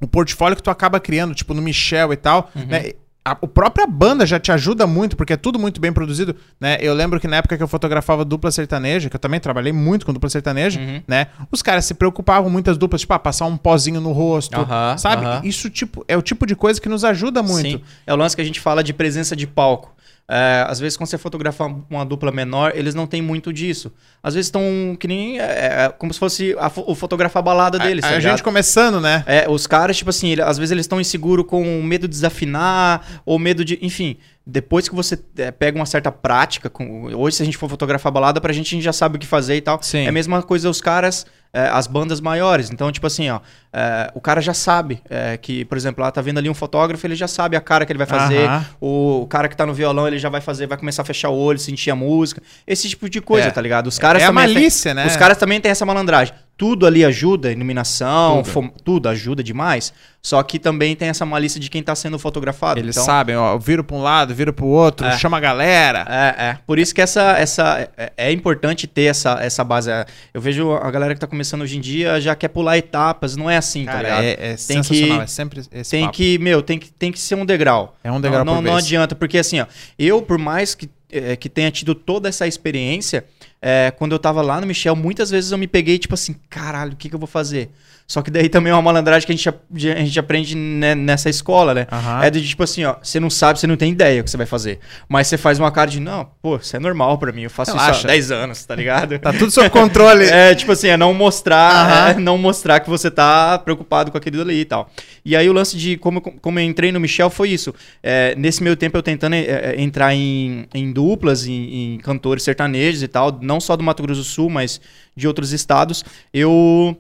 [0.01, 2.67] o portfólio que tu acaba criando, tipo, no Michel e tal, Uhum.
[2.67, 2.91] né?
[3.25, 6.77] A, a própria banda já te ajuda muito, porque é tudo muito bem produzido, né?
[6.81, 10.05] Eu lembro que na época que eu fotografava dupla sertaneja, que eu também trabalhei muito
[10.05, 11.03] com dupla sertaneja, Uhum.
[11.07, 11.29] né?
[11.51, 14.57] Os caras se preocupavam, muitas duplas, tipo, ah, passar um pozinho no rosto,
[14.99, 15.25] sabe?
[15.49, 17.79] Isso, tipo, é o tipo de coisa que nos ajuda muito.
[17.79, 19.95] Sim, é o lance que a gente fala de presença de palco.
[20.35, 23.93] É, às vezes, quando você fotografa uma dupla menor, eles não têm muito disso.
[24.23, 25.39] Às vezes estão que nem.
[25.39, 25.43] É,
[25.85, 28.03] é como se fosse a o fotografar a balada deles.
[28.03, 28.31] a, tá a ligado?
[28.33, 29.23] gente começando, né?
[29.27, 33.21] É, os caras, tipo assim, ele- às vezes eles estão inseguros com medo de desafinar,
[33.27, 33.79] ou medo de.
[33.83, 37.69] Enfim, depois que você é, pega uma certa prática, com, hoje, se a gente for
[37.69, 39.83] fotografar balada, pra gente, a gente já sabe o que fazer e tal.
[39.83, 40.07] Sim.
[40.07, 42.71] É a mesma coisa os caras, é, as bandas maiores.
[42.71, 43.41] Então, tipo assim, ó,
[43.73, 47.07] é, o cara já sabe é, que, por exemplo, lá tá vendo ali um fotógrafo,
[47.07, 48.47] ele já sabe a cara que ele vai fazer.
[48.47, 48.67] Aham.
[48.81, 51.29] O, o cara que tá no violão, ele já vai fazer, vai começar a fechar
[51.29, 52.43] o olho, sentir a música.
[52.67, 53.51] Esse tipo de coisa, É.
[53.51, 53.87] tá ligado?
[53.87, 55.07] Os caras É a também malícia, né?
[55.07, 56.35] Os caras também têm essa malandragem.
[56.57, 58.73] Tudo ali ajuda, iluminação, Tudo.
[58.85, 59.93] tudo ajuda demais.
[60.25, 62.79] Só que também tem essa malícia de quem tá sendo fotografado.
[62.79, 65.19] Eles então, sabem, ó, viro pra um lado, viro pro outro, É.
[65.19, 66.07] chama a galera.
[66.09, 66.59] É, é.
[66.65, 69.91] Por isso que essa, essa é, é importante ter essa, essa base.
[70.33, 73.35] Eu vejo a galera que tá começando hoje em dia já quer pular etapas.
[73.35, 74.23] Não é assim, tá Cara, ligado?
[74.25, 76.17] é, é Tem sensacional, que- é sempre esse tem papo.
[76.17, 77.97] que, meu, tem que, tem que ser um degrau.
[78.05, 78.85] É um degrau não, por não, não vez.
[78.85, 79.67] adianta, porque assim, ó,
[79.99, 83.25] eu, por mais que, eh, que tenha tido toda essa experiência,
[83.61, 86.95] eh, quando eu tava lá no Michel, muitas vezes eu me peguei, tipo assim, caralho,
[86.95, 87.71] o que, que eu vou fazer?
[88.13, 91.31] Só que daí também é uma malandragem que a gente, a gente aprende né, nessa
[91.31, 91.87] escola, né?
[91.91, 92.23] Aham.
[92.23, 94.37] É de tipo assim, ó, você não sabe, você não tem ideia o que você
[94.37, 94.81] vai fazer.
[95.09, 97.71] Mas você faz uma cara de, não, pô, isso é normal pra mim, eu faço
[97.71, 98.07] isso Relaxa.
[98.07, 99.19] há 10 anos, tá ligado?
[99.19, 100.27] Tá tudo sob controle.
[100.43, 102.11] É, tipo assim, é não mostrar, Aham.
[102.11, 104.91] é não mostrar que você tá preocupado com aquilo ali e tal.
[105.25, 107.75] E aí o lance de como, como eu entrei no Michel foi isso.
[108.03, 112.43] É, nesse meio tempo eu tentando é, é, entrar em, em duplas, em, em cantores
[112.43, 114.81] sertanejos e tal, não só do Mato Grosso do Sul, mas
[115.17, 116.05] de outros estados.
[116.33, 116.97] Eu,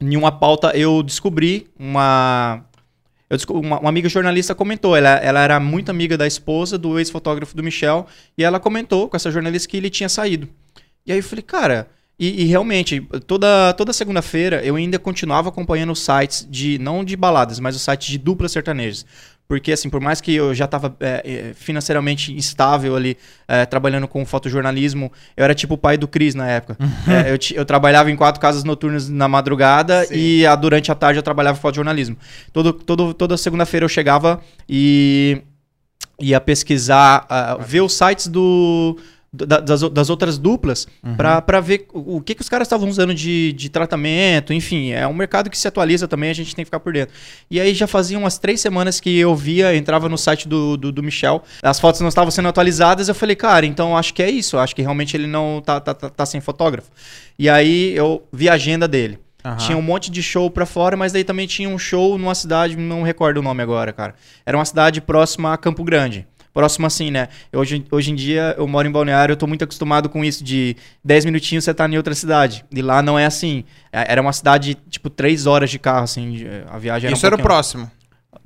[0.00, 2.64] em uma pauta, eu descobri uma...
[3.30, 6.98] eu desco- uma, uma amiga jornalista comentou, ela, ela era muito amiga da esposa do
[6.98, 10.48] ex-fotógrafo do Michel, e ela comentou com essa jornalista que ele tinha saído.
[11.06, 15.92] E aí eu falei, cara, e, e realmente, toda, toda segunda-feira eu ainda continuava acompanhando
[15.92, 19.04] os sites de, não de baladas, mas os sites de duplas sertanejas.
[19.46, 20.96] Porque, assim, por mais que eu já estava
[21.54, 26.48] financeiramente instável ali, é, trabalhando com fotojornalismo, eu era tipo o pai do Cris na
[26.48, 26.76] época.
[27.06, 30.14] É, eu, eu trabalhava em quatro casas noturnas na madrugada Sim.
[30.14, 32.16] e a- durante a tarde eu trabalhava em fotojornalismo.
[32.52, 35.42] Todo, todo, toda segunda-feira eu chegava e
[36.20, 38.96] ia pesquisar, ah, ver os sites do,
[39.34, 42.88] da- das, das outras duplas pra para ver o, o que, que os caras estavam
[42.88, 46.64] usando de, de tratamento, enfim, é um mercado que se atualiza também, a gente tem
[46.64, 47.14] que ficar por dentro.
[47.50, 50.92] E aí já fazia umas três semanas que eu via, entrava no site do, do,
[50.92, 54.30] do Michel, as fotos não estavam sendo atualizadas, eu falei, cara, então acho que é
[54.30, 56.90] isso, acho que realmente ele não tá, tá, tá, tá sem fotógrafo.
[57.38, 59.18] E aí eu vi a agenda dele.
[59.44, 59.56] Aham.
[59.58, 62.76] Tinha um monte de show pra fora, mas daí também tinha um show numa cidade,
[62.76, 64.14] não recordo o nome agora, cara.
[64.46, 66.26] Era uma cidade próxima a Campo Grande.
[66.54, 67.28] Próximo assim, né?
[67.52, 70.42] Eu, Hoje, hoje em dia eu moro em Balneário, eu tô muito acostumado com isso
[70.44, 72.64] de 10 minutinhos você tá em outra cidade.
[72.72, 73.64] E lá não é assim.
[73.92, 76.32] É- Era uma cidade, tipo, 3 horas de carro, assim.
[76.32, 77.90] de- A viagem era Isso um era o próximo.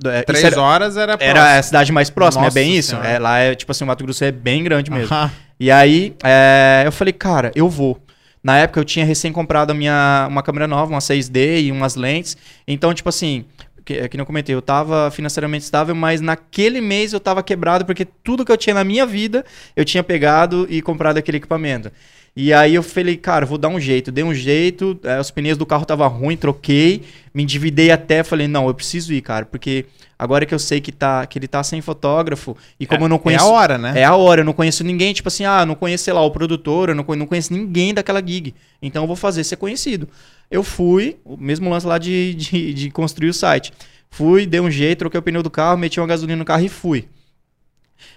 [0.05, 1.37] É, Três isso era, horas era próximo.
[1.37, 2.89] era a cidade mais próxima, Nossa é bem isso.
[2.91, 3.07] Senhora.
[3.07, 5.13] É, lá é, tipo assim, o Mato Grosso é bem grande mesmo.
[5.13, 5.31] Aham.
[5.59, 8.01] E aí, é, eu falei, cara, eu vou.
[8.41, 11.95] Na época eu tinha recém comprado a minha, uma câmera nova, uma 6D e umas
[11.95, 12.37] lentes.
[12.65, 13.43] Então, tipo assim,
[13.89, 18.05] que, que não comentei, eu tava financeiramente estável, mas naquele mês eu tava quebrado porque
[18.05, 19.43] tudo que eu tinha na minha vida
[19.75, 21.91] eu tinha pegado e comprado aquele equipamento.
[22.35, 24.11] E aí eu falei, cara, vou dar um jeito.
[24.11, 27.01] Dei um jeito, é, os pneus do carro tava ruim, troquei,
[27.33, 30.91] me endividei até, falei, não, eu preciso ir, cara, porque agora que eu sei que,
[30.91, 33.43] tá, que ele tá sem fotógrafo, e como eu não conheço.
[33.43, 33.93] É a hora, né?
[33.95, 36.29] É a hora, eu não conheço ninguém, tipo assim, ah, não conheço, sei lá, o
[36.29, 38.53] produtor, eu não conheço, não conheço ninguém daquela gig.
[38.81, 40.07] Então eu vou fazer ser conhecido.
[40.49, 43.71] Eu fui, o mesmo lance lá de, de, de construir o site.
[44.09, 46.69] Fui, dei um jeito, troquei o pneu do carro, meti uma gasolina no carro e
[46.69, 47.07] fui.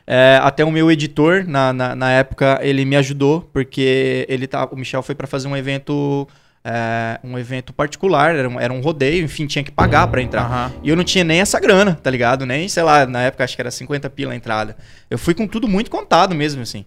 [0.07, 4.65] É, até o meu editor, na, na, na época, ele me ajudou, porque ele tá,
[4.65, 6.27] o Michel foi para fazer um evento
[6.65, 10.45] é, um evento particular, era um, era um rodeio, enfim, tinha que pagar para entrar.
[10.45, 10.73] Aham.
[10.83, 12.47] E eu não tinha nem essa grana, tá ligado?
[12.47, 14.77] Nem, sei lá, na época acho que era 50 pila a entrada.
[15.11, 16.85] Eu fui com tudo muito contado mesmo, assim.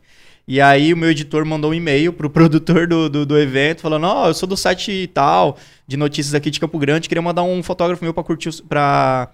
[0.47, 4.05] E aí o meu editor mandou um e-mail pro produtor do, do, do evento, falando,
[4.05, 7.63] ó, eu sou do site tal, de notícias aqui de Campo Grande, queria mandar um
[7.63, 9.29] fotógrafo meu pra curtir, pra,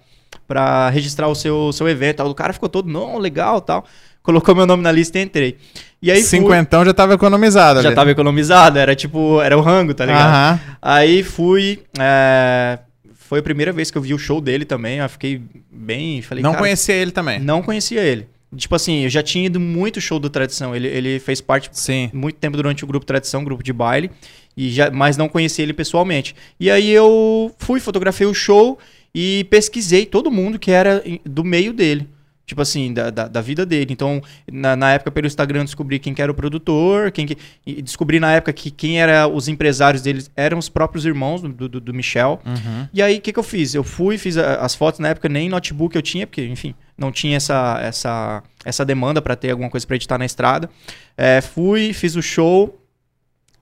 [0.48, 2.16] pra registrar o seu, seu evento.
[2.16, 2.28] tal.
[2.30, 3.84] O cara ficou todo, não, legal, tal.
[4.22, 5.58] Colocou meu nome na lista e entrei.
[6.00, 7.96] E aí fui- Cinquentão já tava economizado já ali.
[7.96, 10.28] tava economizado, era tipo, era o rango, tá ligado?
[10.28, 10.60] Aham.
[10.80, 11.80] Aí fui.
[11.98, 12.78] é,
[13.14, 14.98] Foi a primeira vez que eu vi o show dele também.
[14.98, 16.22] Eu fiquei bem.
[16.22, 17.40] Falei, Não conhecia ele também.
[17.40, 18.28] Não conhecia ele.
[18.56, 20.74] Tipo assim, eu já tinha ido muito show do Tradição.
[20.76, 22.10] Ele, ele fez parte Sim.
[22.12, 24.10] muito tempo durante o grupo Tradição, grupo de baile,
[24.56, 26.34] e já, mas não conhecia ele pessoalmente.
[26.60, 28.78] E aí eu fui, fotografei o show
[29.14, 32.08] e pesquisei todo mundo que era do meio dele.
[32.44, 33.92] Tipo assim, da, da, da vida dele.
[33.92, 37.36] Então, na, na época, pelo Instagram, descobri quem que era o produtor, quem que,
[37.80, 41.80] descobri na época que quem eram os empresários deles eram os próprios irmãos do, do,
[41.80, 42.42] do Michel.
[42.44, 42.88] Uhum.
[42.92, 43.74] E aí, o que, que eu fiz?
[43.74, 47.12] Eu fui, fiz a- as fotos na época, nem notebook eu tinha, porque, enfim, não
[47.12, 50.70] tinha essa, essa, essa demanda para ter alguma coisa para editar na estrada.
[51.16, 52.80] É, fui, fiz o show,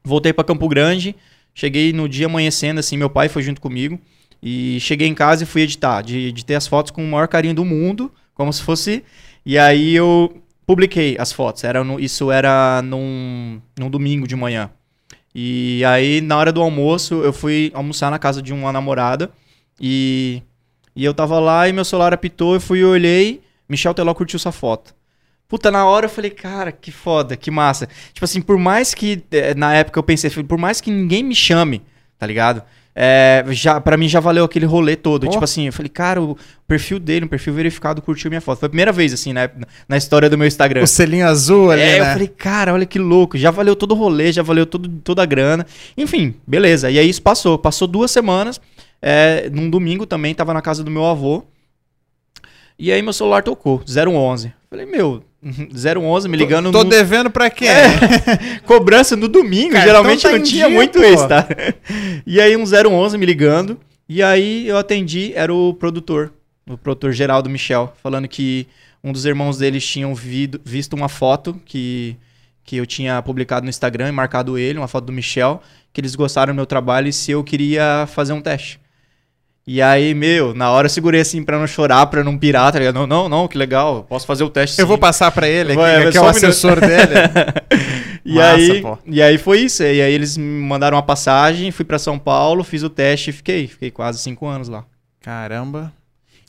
[0.05, 1.17] voltei para Campo Grande,
[1.55, 3.99] cheguei no dia amanhecendo, assim, meu pai foi junto comigo.
[4.43, 7.55] E cheguei em casa e fui editar, de editei as fotos com o maior carinho
[7.55, 9.05] do mundo, como se fosse.
[9.45, 11.63] E aí eu publiquei as fotos.
[11.65, 14.71] Era no- isso era num, num domingo de manhã.
[15.35, 19.31] E aí, na hora do almoço, eu fui almoçar na casa de uma namorada.
[19.79, 20.43] E,
[20.95, 23.41] e eu tava lá e meu celular apitou, eu fui e olhei.
[23.69, 24.95] Michel Teló curtiu sua foto.
[25.49, 27.89] Puta, na hora eu falei, cara, que foda, que massa.
[28.13, 31.35] Tipo assim, por mais que, eh, na época eu pensei, por mais que ninguém me
[31.35, 31.83] chame,
[32.19, 32.63] tá ligado?
[32.95, 35.25] É, já, pra mim já valeu aquele rolê todo.
[35.27, 35.33] Pô.
[35.33, 38.59] Tipo assim, eu falei, cara, o perfil dele, um perfil verificado, curtiu minha foto.
[38.59, 39.49] Foi a primeira vez, assim, na,
[39.89, 40.83] na história do meu Instagram.
[40.83, 42.13] O selinho azul ali, É, eu né?
[42.13, 43.39] falei, cara, olha que louco.
[43.39, 45.65] Já valeu todo o rolê, já valeu todo, toda a grana.
[45.97, 46.91] Enfim, beleza.
[46.91, 47.57] E aí isso passou.
[47.57, 48.61] Passou duas semanas.
[49.03, 51.45] É, num domingo também, tava na casa do meu avô.
[52.79, 54.53] E aí meu celular tocou, 011.
[54.71, 57.69] Falei, meu, 011 me ligando Tô, tô no- devendo pra quem?
[58.65, 61.05] Cobrança no domingo, Cartão geralmente tá não tinha dia, muito pô.
[61.05, 61.47] isso, tá?
[62.27, 66.33] E aí um 011 me ligando, e aí eu atendi, era o produtor,
[66.69, 68.67] o produtor geral do Michel, falando que
[69.03, 72.17] um dos irmãos deles tinham vido- visto uma foto que,
[72.65, 75.61] que eu tinha publicado no Instagram e marcado ele, uma foto do Michel,
[75.93, 78.79] que eles gostaram do meu trabalho e se eu queria fazer um teste.
[79.73, 82.81] E aí, meu, na hora eu segurei assim pra não chorar, pra não pirar, tá
[82.81, 82.97] ligado?
[82.97, 85.81] Não, não, não, que legal, posso fazer o teste Eu vou passar pra ele aqui,
[85.81, 87.15] vai, que é o um assessor dele.
[88.23, 88.99] E Massa, aí, pô.
[89.07, 89.83] e aí foi isso.
[89.83, 93.33] E aí eles me mandaram uma passagem, fui pra São Paulo, fiz o teste e
[93.33, 93.67] fiquei.
[93.67, 94.85] Fiquei quase cinco anos lá.
[95.23, 95.91] Caramba.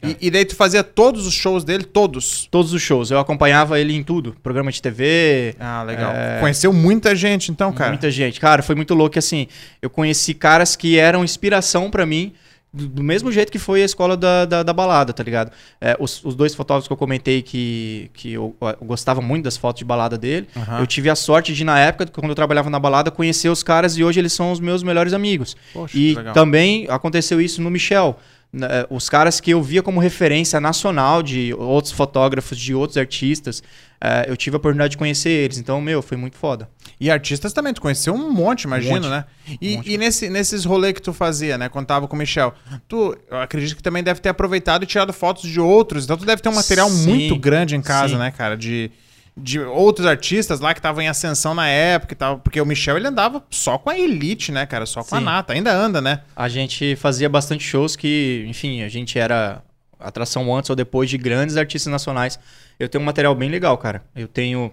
[0.03, 1.85] E, e daí tu fazia todos os shows dele?
[1.85, 2.45] Todos?
[2.51, 3.09] Todos os shows.
[3.09, 4.35] Eu acompanhava ele em tudo.
[4.43, 5.55] Programa de TV.
[5.59, 6.11] Ah, legal.
[6.13, 6.39] É.
[6.41, 7.91] Conheceu muita gente, então, cara.
[7.91, 8.37] Muita gente.
[8.37, 9.47] Cara, foi muito louco assim,
[9.81, 12.33] eu conheci caras que eram inspiração pra mim.
[12.73, 15.51] Do, mesmo jeito que foi a escola da, da, da balada, tá ligado?
[15.79, 19.57] É, os, os dois fotógrafos que eu comentei que, que eu, eu gostava muito das
[19.57, 20.47] fotos de balada dele.
[20.55, 20.79] Aham.
[20.79, 23.97] Eu tive a sorte de, na época, quando eu trabalhava na balada, conhecer os caras
[23.97, 25.57] e hoje eles são os meus melhores amigos.
[25.73, 28.17] Poxa, E também aconteceu isso no Michel.
[28.53, 33.63] Eh, Os caras que eu via como referência nacional de outros fotógrafos, de outros artistas,
[34.01, 35.57] eh, eu tive a oportunidade de conhecer eles.
[35.57, 36.69] Então, meu, foi muito foda.
[36.99, 39.09] E artistas também, tu conheceu um monte, imagino, monte.
[39.09, 39.25] né?
[39.61, 41.69] E, Um e nesse, nesses rolês que tu fazia, né?
[41.69, 42.53] Quando tava com o Michel,
[42.87, 46.03] tu, eu acredito que também deve ter aproveitado e tirado fotos de outros.
[46.03, 48.19] Então tu deve ter um material Sim, muito grande em casa, sim.
[48.19, 48.57] né, cara?
[48.57, 48.91] De,
[49.35, 52.39] de outros artistas lá que estavam em ascensão na época e tal.
[52.39, 54.85] Porque o Michel, ele andava só com a elite, né, cara?
[54.85, 55.25] Só com a Sim.
[55.25, 55.53] nata.
[55.53, 56.21] Ainda anda, né?
[56.35, 59.63] A gente fazia bastante shows que, enfim, a gente era
[59.99, 62.39] atração antes ou depois de grandes artistas nacionais.
[62.79, 64.03] Eu tenho um material bem legal, cara.
[64.15, 64.71] Eu tenho.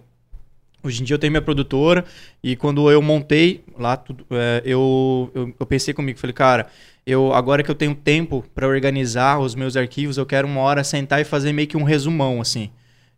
[0.82, 2.04] Hoje em dia eu tenho minha produtora
[2.42, 6.68] e quando eu montei lá, tudo, é, eu, eu, eu pensei comigo, falei, cara,
[7.04, 10.84] eu agora que eu tenho tempo pra organizar os meus arquivos, eu quero uma hora
[10.84, 12.70] sentar e fazer meio que um resumão, assim.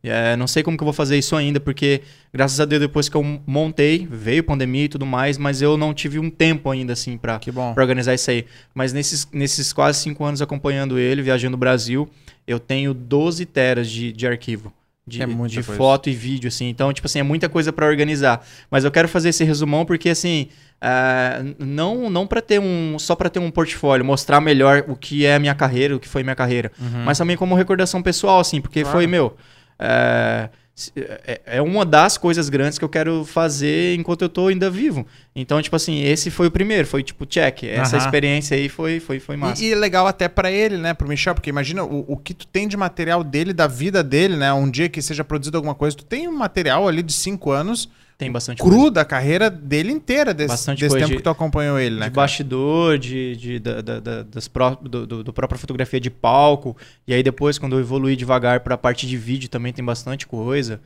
[0.03, 2.01] É, não sei como que eu vou fazer isso ainda, porque
[2.33, 5.93] graças a Deus depois que eu montei, veio pandemia e tudo mais, mas eu não
[5.93, 7.75] tive um tempo ainda assim pra, Que bom.
[7.75, 8.47] pra organizar isso aí.
[8.75, 12.09] Mas nesses, nesses quase cinco anos acompanhando ele, viajando o Brasil,
[12.47, 14.73] eu tenho 12 teras de, de arquivo.
[15.07, 16.69] De, É de foto e vídeo, assim.
[16.69, 18.47] Então, tipo assim, é muita coisa pra organizar.
[18.71, 20.49] Mas eu quero fazer esse resumão porque, assim,
[20.81, 22.97] ah, não, não para ter um.
[22.99, 26.07] Só pra ter um portfólio, mostrar melhor o que é a minha carreira, o que
[26.09, 26.71] foi minha carreira.
[26.79, 27.03] Uhum.
[27.05, 28.97] Mas também como recordação pessoal, assim, porque Claro.
[28.97, 29.37] foi, meu.
[29.81, 34.49] É, se- é- é uma das coisas grandes que eu quero fazer enquanto eu tô
[34.49, 35.07] ainda vivo.
[35.35, 37.65] Então, tipo assim, esse foi o primeiro, foi tipo, check.
[37.65, 38.05] Essa Aham.
[38.05, 39.63] experiência aí foi, foi, foi massa.
[39.63, 42.35] E, e é legal até pra ele, né, pro Michel, porque imagina o, o que
[42.35, 45.75] tu tem de material dele, da vida dele, né, um dia que seja produzido alguma
[45.75, 47.89] coisa, tu tem um material ali de cinco anos
[48.21, 48.91] Tem bastante cru coisa.
[48.93, 52.05] da carreira dele inteira, desse, Bastante desse tempo de- que tu acompanhou ele, né?
[52.09, 52.23] de cara?
[52.27, 56.77] bastidor, de, de- da, da- da- das pró do, do- do própria fotografia de palco.
[57.07, 60.81] E aí depois, quando eu evoluí devagar pra parte de vídeo, também tem bastante coisa.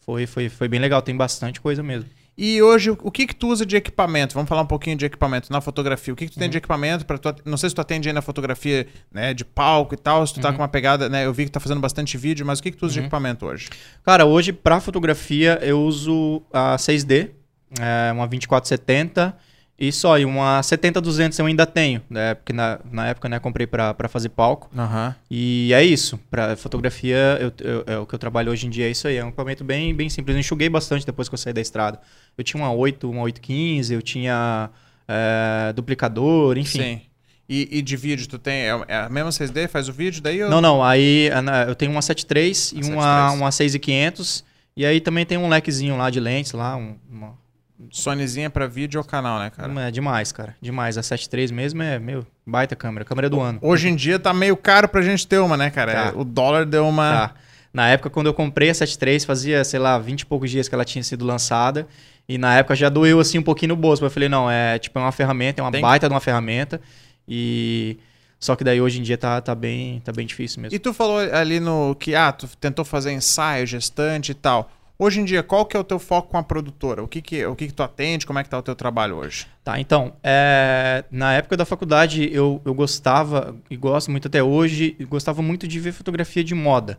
[0.00, 2.08] Foi, foi, foi bem legal, tem bastante coisa mesmo.
[2.38, 4.34] E hoje, o que que tu usa de equipamento?
[4.34, 6.12] Vamos falar um pouquinho de equipamento na fotografia.
[6.12, 6.40] O que que tu Uhum.
[6.40, 7.34] tem de equipamento para tu...
[7.46, 10.40] Não sei se tu atende aí na fotografia, né, de palco e tal, se tu
[10.40, 10.56] tá Uhum.
[10.56, 12.70] com uma pegada, né, eu vi que tu tá fazendo bastante vídeo, mas o que
[12.72, 13.70] que tu usa de equipamento hoje?
[14.04, 17.30] Cara, hoje pra fotografia eu uso a 6D,
[17.80, 19.34] é, uma 2470
[19.78, 22.34] e só, e uma 70-200 eu ainda tenho, né?
[22.34, 24.70] Porque na, na época, né, comprei pra fazer palco.
[24.76, 25.14] Aham.
[25.30, 26.18] E é isso.
[26.30, 29.16] Pra fotografia, eu, eu- é o que eu trabalho hoje em dia é isso aí.
[29.16, 30.34] É um equipamento bem, bem simples.
[30.34, 32.00] Eu enxuguei bastante depois que eu saí da estrada.
[32.38, 34.70] Eu tinha uma 8, uma 815, eu tinha
[35.06, 36.78] é, duplicador, enfim.
[36.80, 37.00] Sim.
[37.48, 38.62] E, e de vídeo, tu tem...
[38.68, 39.68] É é a mesma 6D?
[39.68, 40.40] Faz o vídeo daí?
[40.40, 40.82] Não, não.
[40.82, 41.30] Aí
[41.68, 43.40] eu tenho uma 73 e Uma uma, 73.
[43.40, 44.44] uma 6500.
[44.76, 46.76] E aí também tem um lequezinho lá de lentes lá.
[46.76, 47.34] Um, uma,
[47.90, 49.72] Sonyzinha pra vídeo ou canal, né, cara?
[49.82, 50.56] é demais, cara.
[50.60, 50.96] Demais.
[50.96, 53.04] A 73 mesmo é, meu, baita câmera.
[53.04, 53.58] Câmera do ano.
[53.62, 55.92] Hoje em dia tá meio caro pra gente ter uma, né, cara?
[55.92, 56.06] Tá.
[56.08, 57.10] É, O dólar deu uma...
[57.28, 57.34] Tá.
[57.74, 60.74] Na época, quando eu comprei a 73, fazia, sei lá, 20 e poucos dias que
[60.74, 61.86] ela tinha sido lançada.
[62.26, 64.02] E na época já doeu assim um pouquinho no bolso.
[64.02, 66.20] Mas eu falei, não, é tipo é uma ferramenta, é uma Tem- baita de uma
[66.20, 66.80] ferramenta.
[67.28, 67.98] E.
[68.40, 70.74] Só que daí hoje em dia tá, tá, bem, tá bem difícil mesmo.
[70.74, 74.70] E tu falou ali no que, ah, tu tentou fazer ensaio, gestante e tal.
[74.98, 77.02] Hoje em dia, qual que é o teu foco com a produtora?
[77.02, 78.24] O que que, o que que tu atende?
[78.24, 79.46] Como é que tá o teu trabalho hoje?
[79.62, 84.96] Tá, então, é, na época da faculdade eu, eu gostava, e gosto muito até hoje,
[85.08, 86.98] gostava muito de ver fotografia de moda.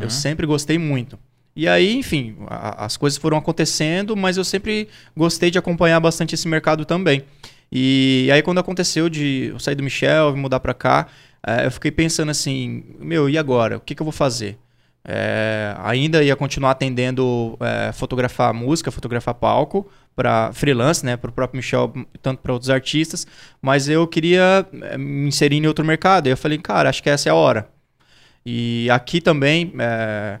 [0.00, 1.18] Eu sempre gostei muito.
[1.54, 6.34] E aí, enfim, a- as coisas foram acontecendo, mas eu sempre gostei de acompanhar bastante
[6.34, 7.24] esse mercado também.
[7.70, 11.08] E aí, quando aconteceu de eu sair do Michel e mudar pra cá,
[11.46, 13.76] eh, eu fiquei pensando assim: meu, e agora?
[13.76, 14.56] O que, que eu vou fazer?
[15.06, 19.86] É, ainda ia continuar atendendo é, fotografar música, fotografar palco
[20.16, 23.26] para freelance, né, para o próprio Michel, tanto para outros artistas,
[23.60, 26.26] mas eu queria é, me inserir em outro mercado.
[26.26, 27.68] E eu falei, cara, acho que essa é a hora.
[28.46, 30.38] E aqui também é,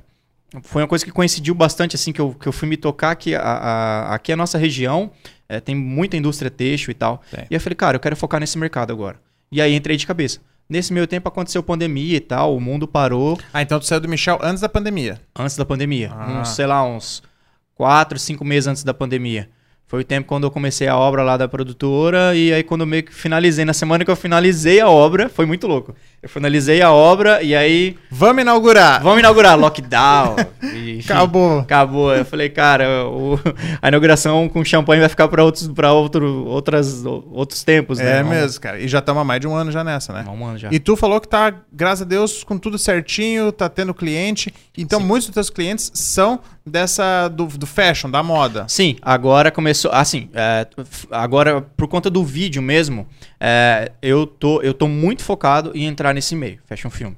[0.62, 3.34] foi uma coisa que coincidiu bastante assim que eu, que eu fui me tocar que
[3.34, 5.10] a, a- aqui a nossa região
[5.48, 7.22] é, tem muita indústria têxtil e tal.
[7.50, 9.18] E eu falei, cara, eu quero focar nesse mercado agora.
[9.52, 10.40] E aí entrei de cabeça.
[10.68, 14.08] Nesse meio tempo aconteceu pandemia e tal, o mundo parou Ah, então tu saiu do
[14.08, 15.20] Michel antes da pandemia.
[15.38, 16.10] antes da pandemia.
[16.14, 16.40] Ah.
[16.40, 17.22] Uns, sei lá, uns
[17.74, 19.48] quatro, cinco meses antes da pandemia.
[19.86, 22.86] Foi o tempo quando eu comecei a obra lá da produtora e aí quando eu
[22.86, 25.94] meio que finalizei, na semana que eu finalizei a obra, foi muito louco.
[26.24, 29.02] Eu finalizei a obra e aí, Vamos inaugurar!
[29.02, 30.36] vamos inaugurar, lockdown.
[30.74, 31.58] e, Acabou.
[31.58, 32.14] Acabou.
[32.14, 33.38] Eu falei, cara, o-
[33.82, 38.20] a inauguração com champanhe vai ficar para outros, pra outro, outras, outros tempos, né?
[38.20, 38.80] É mesmo, cara.
[38.80, 40.24] E já estamos há mais de um ano já nessa, né?
[40.26, 40.70] Um ano já.
[40.72, 44.52] E tu falou que tá, graças a Deus, com tudo certinho, tá tendo cliente.
[44.78, 45.06] Então, Sim.
[45.06, 48.64] muitos dos teus clientes são dessa do, do fashion, da moda.
[48.66, 49.90] Sim, agora começou.
[49.92, 50.66] Assim, é,
[51.10, 53.06] agora, por conta do vídeo mesmo,
[53.38, 57.12] é, eu, tô, eu tô muito focado em entrar nesse meio, fashion film.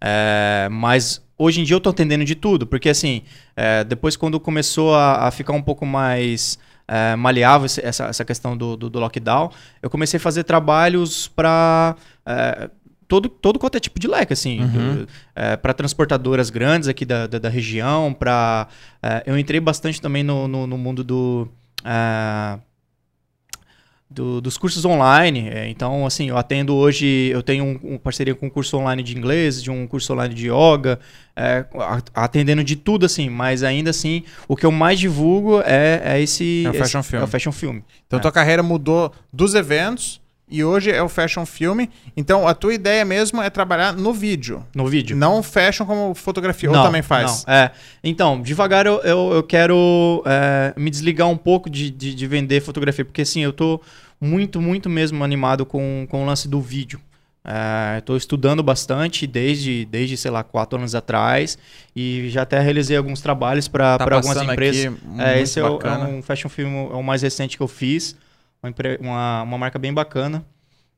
[0.00, 3.22] É, mas hoje em dia eu tô atendendo de tudo, porque assim,
[3.56, 8.56] é, depois quando começou a, a ficar um pouco mais é, maleável essa, essa questão
[8.56, 9.50] do, do, do lockdown,
[9.82, 11.96] eu comecei a fazer trabalhos para
[13.08, 15.06] todo, todo quanto é tipo de leque, assim, Uhum.
[15.62, 18.68] para transportadoras grandes aqui da, da, da região, para
[19.24, 21.48] eu entrei bastante também no, no, no mundo do,
[21.84, 22.58] ah,
[24.14, 25.48] do- dos cursos online.
[25.48, 29.02] é, então, assim, eu atendo hoje, eu tenho um, um parceria com um curso online
[29.02, 30.98] de inglês, de um curso online de yoga,
[31.36, 31.64] é,
[32.14, 36.64] atendendo de tudo, assim, mas ainda assim, o que eu mais divulgo é, é esse.
[36.66, 37.20] É o fashion esse- film.
[37.22, 37.80] É o fashion film.
[38.06, 38.22] Então, É.
[38.22, 41.88] tua carreira mudou dos eventos e hoje é o fashion filme.
[42.16, 44.64] Então, a tua ideia mesmo é trabalhar no vídeo.
[44.74, 45.16] No vídeo.
[45.16, 47.44] Não fashion como fotografia, ou Não, também faz.
[47.46, 47.70] não, é.
[48.02, 52.60] Então, devagar eu, eu, eu quero é, me desligar um pouco de, de, de vender
[52.60, 53.80] fotografia, porque assim, eu tô
[54.20, 57.00] muito, muito mesmo animado com, com o lance do vídeo.
[57.46, 61.58] É, Estou estudando bastante desde, desde, sei lá, quatro anos atrás
[61.94, 64.86] e já até realizei alguns trabalhos para Tá algumas empresas.
[64.86, 67.68] aqui, É, esse é, o- é um fashion film, é o mais recente que eu
[67.68, 68.16] fiz.
[69.00, 70.44] Uma, uma, marca bem bacana.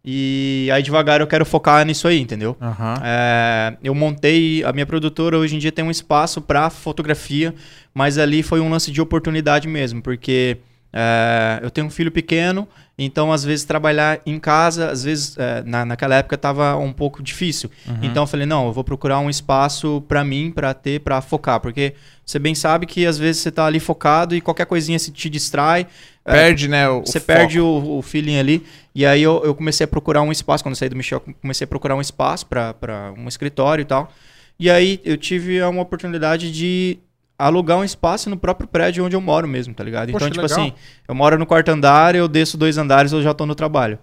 [0.04, 2.56] E aí, devagar, eu quero focar nisso aí, entendeu?
[2.60, 2.94] Aham.
[3.02, 7.52] É, eu montei a minha produtora hoje em dia tem um espaço para fotografia,
[7.92, 10.58] mas ali foi um lance de oportunidade mesmo, porque
[10.92, 15.62] é, eu tenho um filho pequeno, então às vezes trabalhar em casa, às vezes é,
[15.62, 17.70] na, naquela época estava um pouco difícil.
[17.86, 17.98] Uhum.
[18.02, 21.60] Então eu falei não, eu vou procurar um espaço para mim, para ter, para focar,
[21.60, 21.94] porque
[22.26, 25.30] você bem sabe que às vezes você tá ali focado e qualquer coisinha se te
[25.30, 25.86] distrai.
[26.24, 26.88] é, Perde, né?
[26.88, 28.66] O, você perde o, o feeling ali.
[28.92, 31.34] E aí eu, eu comecei a procurar um espaço, quando eu saí do Michel, eu
[31.40, 34.12] comecei a procurar um espaço para um escritório e tal.
[34.58, 36.98] E aí eu tive uma oportunidade de
[37.38, 40.10] alugar um espaço no próprio prédio onde eu moro mesmo, tá ligado?
[40.10, 40.66] Poxa, então, tipo legal.
[40.66, 44.00] assim, eu moro no quarto andar, eu desço dois andares, eu já tô no trabalho.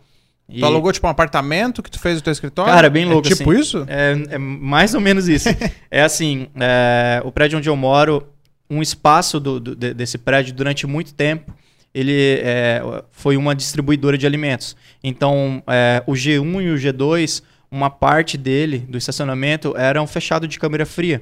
[0.50, 2.72] E- Tu alugou tipo um apartamento que tu fez o teu escritório?
[2.74, 3.60] Cara, bem louco, É tipo assim.
[3.60, 3.86] isso?
[3.88, 5.48] É, é mais ou menos isso.
[5.90, 8.28] é assim, é, o prédio onde eu moro,
[8.70, 11.54] um espaço do- do- de- desse prédio durante muito tempo,
[11.94, 14.76] ele é, foi uma distribuidora de alimentos.
[15.04, 20.48] Então, é, o G1 e o G2, uma parte dele, do estacionamento, era um fechado
[20.48, 21.22] de câmera fria.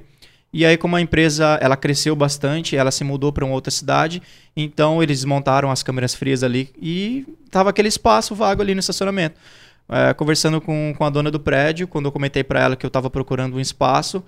[0.53, 4.21] E aí, como a empresa ela cresceu bastante, ela se mudou para uma outra cidade,
[4.55, 9.39] então eles montaram as câmeras frias ali e tava aquele espaço vago ali no estacionamento.
[9.87, 12.89] É, conversando com, com a dona do prédio, quando eu comentei para ela que eu
[12.89, 14.23] estava procurando um espaço,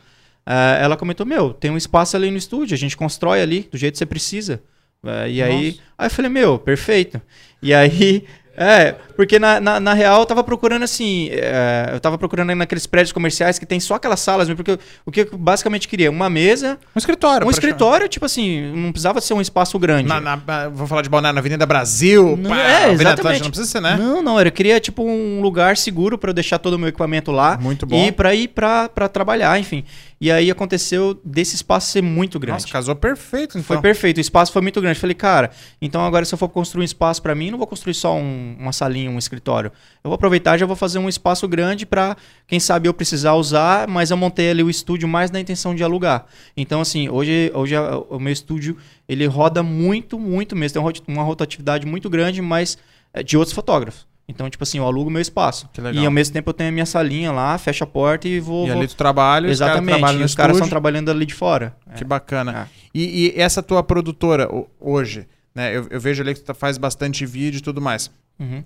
[0.45, 3.77] é, ela comentou: Meu, tem um espaço ali no estúdio, a gente constrói ali do
[3.77, 4.61] jeito que você precisa.
[5.05, 7.21] É, e aí, aí eu falei: Meu, perfeito.
[7.61, 8.25] E aí.
[8.55, 11.29] É, porque na, na, na real eu tava procurando assim.
[11.31, 15.11] é, eu tava procurando naqueles prédios comerciais que tem só aquelas salas, porque eu- o
[15.11, 16.09] que eu basicamente queria?
[16.11, 17.47] Uma mesa, Um escritório.
[17.47, 20.07] um escritório, tipo assim, não precisava ser um espaço grande.
[20.07, 22.37] Na, na, vou falar de Balneário na Avenida Brasil.
[22.37, 23.19] Não, pá, é, Avenida exatamente.
[23.19, 23.95] Atlântica, não precisa ser, né?
[23.97, 27.31] Não, não, eu queria tipo um lugar seguro pra eu deixar todo o meu equipamento
[27.31, 28.05] lá Muito bom.
[28.05, 29.83] e pra ir pra pra trabalhar, enfim.
[30.21, 32.61] E aí aconteceu desse espaço ser muito grande.
[32.61, 33.63] Nossa, casou perfeito, então.
[33.63, 34.97] Foi perfeito, o espaço foi muito grande.
[34.97, 37.93] Falei, cara, então agora se eu for construir um espaço pra mim, não vou construir
[37.93, 39.71] só um- uma salinha, um escritório.
[40.03, 42.15] Eu vou aproveitar e já vou fazer um espaço grande pra,
[42.47, 45.83] quem sabe, eu precisar usar, mas eu montei ali o estúdio mais na intenção de
[45.83, 46.25] alugar.
[46.55, 47.75] Então, assim, hoje, hoje
[48.09, 50.73] o meu estúdio, ele roda muito, muito mesmo.
[50.73, 52.77] Tem uma rot- uma rotatividade muito grande, mas
[53.13, 54.07] é, de outros fotógrafos.
[54.25, 55.69] Então, tipo assim, eu alugo meu espaço.
[56.01, 58.65] E ao mesmo tempo eu tenho a minha salinha lá, fecho a porta e vou...
[58.65, 61.33] E vou- ali tu trabalha, os caras Exatamente, e os caras estão trabalhando ali de
[61.33, 61.75] fora.
[61.91, 61.95] É.
[61.95, 62.69] Que bacana.
[62.73, 62.89] É.
[62.93, 64.47] E, e essa tua produtora
[64.79, 65.75] hoje, né?
[65.75, 68.09] Eu, eu vejo ali que tu faz bastante vídeo e tudo mais.
[68.39, 68.63] Uhum.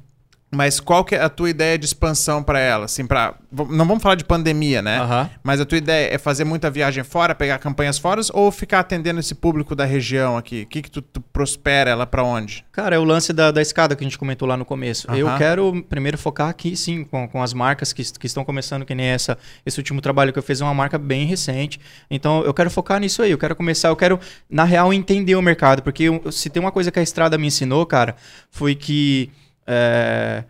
[0.49, 2.85] Mas qual que é a tua ideia de expansão pra ela?
[2.85, 4.97] Assim, para não vamos falar de pandemia, né?
[4.99, 5.29] Aham.
[5.43, 9.19] Mas a tua ideia é fazer muita viagem fora, pegar campanhas fora ou ficar atendendo
[9.19, 10.61] esse público da região aqui?
[10.61, 12.63] O que que tu, tu prospera ela pra onde?
[12.71, 15.05] Cara, é o lance da, da escada que a gente comentou lá no começo.
[15.11, 15.37] Eu Aham.
[15.37, 19.07] quero primeiro focar aqui, sim, com, com as marcas que, que estão começando, que nem
[19.07, 19.37] essa.
[19.65, 21.77] Esse último trabalho que eu fiz é uma marca bem recente.
[22.09, 23.31] Então, eu quero focar nisso aí.
[23.31, 24.17] Eu quero começar, eu quero,
[24.49, 25.81] na real, entender o mercado.
[25.83, 28.15] Porque eu- se tem uma coisa que a estrada me ensinou, cara,
[28.49, 29.29] foi que
[29.67, 30.43] é,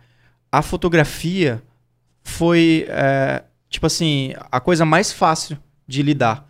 [0.50, 1.62] a fotografia
[2.22, 6.46] foi, é, tipo assim, a coisa mais fácil de lidar.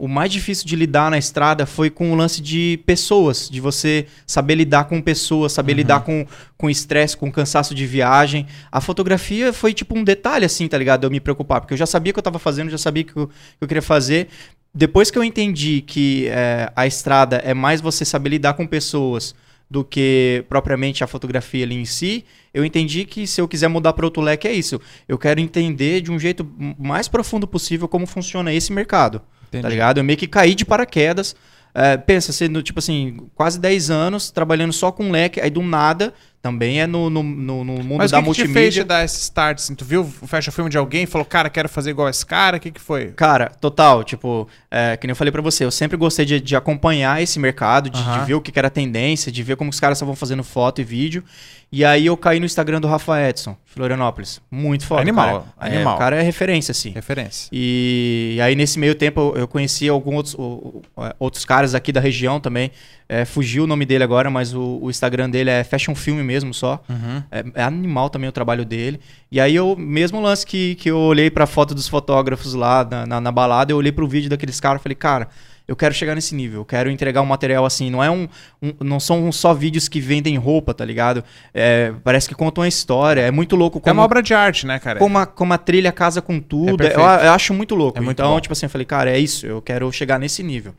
[0.00, 4.06] O mais difícil de lidar na estrada foi com o lance de pessoas, de você
[4.24, 6.24] saber lidar com pessoas, saber lidar com
[6.56, 8.46] com estresse, com cansaço de viagem.
[8.70, 11.04] A fotografia foi tipo um detalhe assim, tá ligado?
[11.04, 13.06] Eu me preocupar, porque eu já sabia o que eu tava fazendo, já sabia o
[13.06, 14.28] que eu, que eu queria fazer.
[14.72, 19.34] Depois que eu entendi que é, a estrada é mais você saber lidar com pessoas
[19.70, 23.92] do que propriamente a fotografia ali em si, eu entendi que se eu quiser mudar
[23.92, 24.80] para outro leque é isso.
[25.06, 29.20] Eu quero entender de um jeito mais profundo possível como funciona esse mercado.
[29.48, 29.62] Entendi.
[29.62, 29.98] Tá ligado?
[29.98, 31.36] Eu meio que caí de paraquedas.
[31.74, 36.14] É, pensa, sendo tipo assim, quase 10 anos trabalhando só com leque, aí do nada,
[36.48, 38.82] também é no, no, no, no mundo Mas da o que, que te fez multimídia.
[38.84, 39.58] te dar esse start?
[39.58, 39.74] Assim?
[39.74, 42.56] Tu viu o fecha filme de alguém e falou, cara, quero fazer igual esse cara?
[42.56, 43.08] O que que foi?
[43.08, 46.56] Cara, total, tipo, é, que nem eu falei pra você, eu sempre gostei de, de
[46.56, 48.24] acompanhar esse mercado, de, de Aham.
[48.24, 50.84] ver o que, que era tendência, de ver como os caras estavam fazendo foto e
[50.84, 51.22] vídeo.
[51.70, 54.40] E aí eu caí no Instagram do Rafa Edson, Florianópolis.
[54.50, 55.02] Muito foda.
[55.02, 55.70] Animal, cara.
[55.70, 55.96] É, animal.
[55.96, 56.90] o cara é referência, assim.
[56.92, 57.48] Referência.
[57.52, 61.74] E aí, nesse meio tempo, eu- eu conheci alguns outros, o- o- é, outros caras
[61.74, 62.70] aqui da região também.
[63.06, 66.37] É, fugiu o nome dele agora, mas o, o Instagram dele é Fashion Film mesmo
[66.52, 66.82] só.
[66.88, 67.22] Uhum.
[67.30, 69.00] É, é animal também o trabalho dele.
[69.30, 73.06] E aí, eu, mesmo lance que, que eu olhei pra foto dos fotógrafos lá na,
[73.06, 75.28] na, na balada, eu olhei pro vídeo daqueles caras e falei, cara.
[75.66, 77.90] Eu quero chegar nesse nível, eu quero entregar um material assim.
[77.90, 78.26] Não é um,
[78.62, 81.22] um- não são só vídeos que vendem roupa, tá ligado?
[81.52, 83.20] É, parece que contam uma história.
[83.20, 84.98] É muito louco É como uma obra de arte, né, cara?
[84.98, 86.70] como a, como a trilha casa com tudo.
[86.70, 87.00] É perfeito.
[87.00, 87.98] eu, eu acho muito louco.
[87.98, 88.40] É muito então, bom.
[88.40, 90.72] tipo assim, eu falei, cara, é isso, eu quero chegar nesse nível.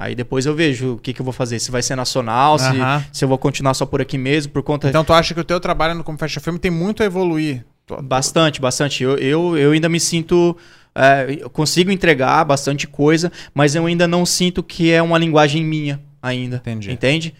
[0.00, 1.58] Aí depois eu vejo o que, que eu vou fazer.
[1.58, 3.04] Se vai ser nacional, se, Aham.
[3.12, 4.88] se eu vou continuar só por aqui mesmo, por conta.
[4.88, 7.64] Então tu acha que o teu trabalho no como fecha filme tem muito a evoluir?
[8.04, 9.02] Bastante, bastante.
[9.02, 10.56] Eu, eu, eu ainda me sinto.
[10.94, 15.64] é, eu consigo entregar bastante coisa, mas eu ainda não sinto que é uma linguagem
[15.64, 16.56] minha ainda.
[16.58, 16.92] Entendi.
[16.92, 17.34] Entende?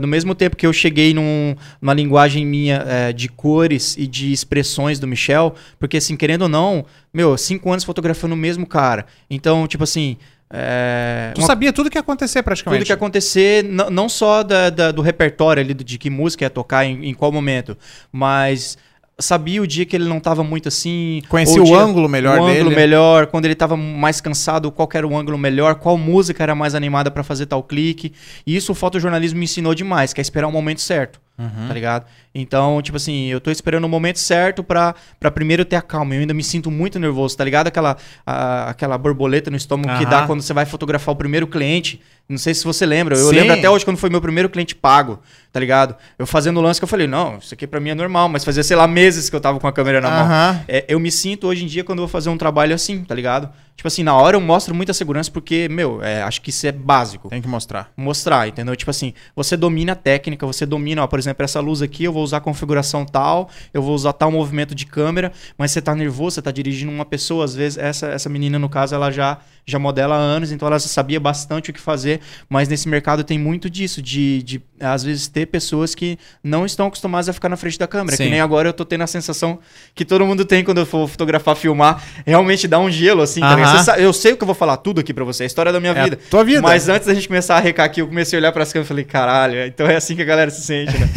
[0.00, 4.32] No mesmo tempo que eu cheguei num- numa linguagem minha é, de cores e de
[4.32, 9.04] expressões do Michel, porque assim, querendo ou não, meu, cinco anos fotografando o mesmo cara.
[9.28, 10.16] Então, tipo assim.
[10.50, 12.80] É, Tu uma- sabia tudo que ia acontecer praticamente.
[12.80, 16.50] tudo que ia acontecer, não só da- da- do repertório ali, de que música ia
[16.50, 17.76] tocar em, em qual momento,
[18.10, 18.78] mas
[19.20, 21.22] sabia o dia que ele não tava muito assim.
[21.28, 22.76] Conhecia o dia- ângulo melhor o ângulo dele.
[22.76, 26.74] melhor, quando ele tava mais cansado, qual era o ângulo melhor, qual música era mais
[26.74, 28.12] animada pra fazer tal clique.
[28.46, 31.20] E isso o fotojornalismo me ensinou demais, que é esperar o momento certo.
[31.38, 32.04] Tá ligado?
[32.34, 36.14] Então, tipo assim, eu tô esperando o momento certo pra, pra primeiro ter a calma.
[36.14, 37.68] Eu ainda me sinto muito nervoso, tá ligado?
[37.68, 40.10] Aquela, a- aquela borboleta no estômago que Aham.
[40.10, 42.00] dá quando você vai fotografar o primeiro cliente.
[42.28, 43.16] Não sei se você lembra.
[43.16, 43.36] Eu Sim.
[43.36, 45.20] lembro até hoje quando foi meu primeiro cliente pago,
[45.52, 45.94] tá ligado?
[46.18, 48.44] Eu fazendo o lance que eu falei, não, isso aqui pra mim é normal, mas
[48.44, 50.20] fazia, sei lá, meses que eu tava com a câmera na mão.
[50.26, 50.60] Aham.
[50.68, 53.14] É, eu me sinto hoje em dia quando eu vou fazer um trabalho assim, tá
[53.14, 53.48] ligado?
[53.78, 56.72] Tipo assim, na hora eu mostro muita segurança porque, meu, é, acho que isso é
[56.72, 57.28] básico.
[57.28, 57.92] Tem que mostrar.
[57.96, 58.74] Mostrar, entendeu?
[58.74, 62.12] Tipo assim, você domina a técnica, você domina, ó, por exemplo, essa luz aqui, eu
[62.12, 65.94] vou usar a configuração tal, eu vou usar tal movimento de câmera, mas você tá
[65.94, 69.38] nervoso, você tá dirigindo uma pessoa, às vezes, essa, essa menina, no caso, ela já,
[69.70, 73.22] já modela há anos, então ela já sabia bastante o que fazer, mas nesse mercado
[73.22, 77.48] tem muito disso, de, de às vezes ter pessoas que não estão acostumadas a ficar
[77.48, 78.24] na frente da câmera, Sim.
[78.24, 79.58] que nem agora eu tô tendo a sensação
[79.94, 83.98] que todo mundo tem quando eu for fotografar, filmar, realmente dá um gelo, assim, tá
[83.98, 85.92] eu sei o que eu vou falar tudo aqui pra você, a história da minha
[85.92, 86.18] É vida.
[86.30, 86.62] tua vida.
[86.62, 88.88] Mas antes da gente começar a arrecar aqui, eu comecei a olhar pras câmeras e
[88.88, 91.08] falei, caralho, então é assim que a galera se sente, né?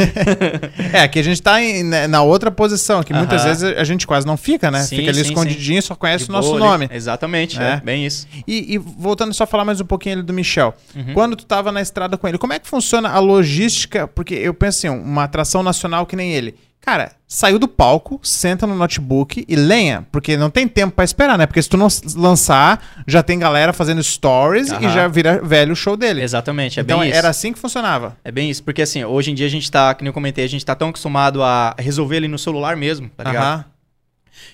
[0.93, 4.05] É, que a gente tá em- né, na outra posição, que muitas vezes a gente
[4.05, 4.81] quase não fica, né?
[4.81, 6.89] Sim, fica ali sim, escondidinho e só conhece De o nosso boa nome.
[6.91, 7.73] Exatamente, É.
[7.73, 7.81] é.
[7.81, 8.27] bem isso.
[8.47, 10.73] E, e voltando só a falar mais um pouquinho ali do Michel.
[10.95, 11.13] Uhum.
[11.13, 14.07] Quando tu tava na estrada com ele, como é que funciona a logística?
[14.07, 16.55] Porque eu penso assim, uma atração nacional que nem ele.
[16.81, 21.37] Cara, saiu do palco, senta no notebook e lenha, porque não tem tempo pra esperar,
[21.37, 21.45] né?
[21.45, 25.75] Porque se tu não lançar, já tem galera fazendo stories e já vira velho o
[25.75, 26.23] show dele.
[26.23, 27.17] Exatamente, é então bem isso.
[27.17, 28.17] era assim que funcionava.
[28.23, 30.43] É bem isso, porque assim, hoje em dia a gente tá, que nem eu comentei,
[30.43, 33.43] a gente tá tão acostumado a resolver ali no celular mesmo, tá ligado?
[33.43, 33.65] Aham.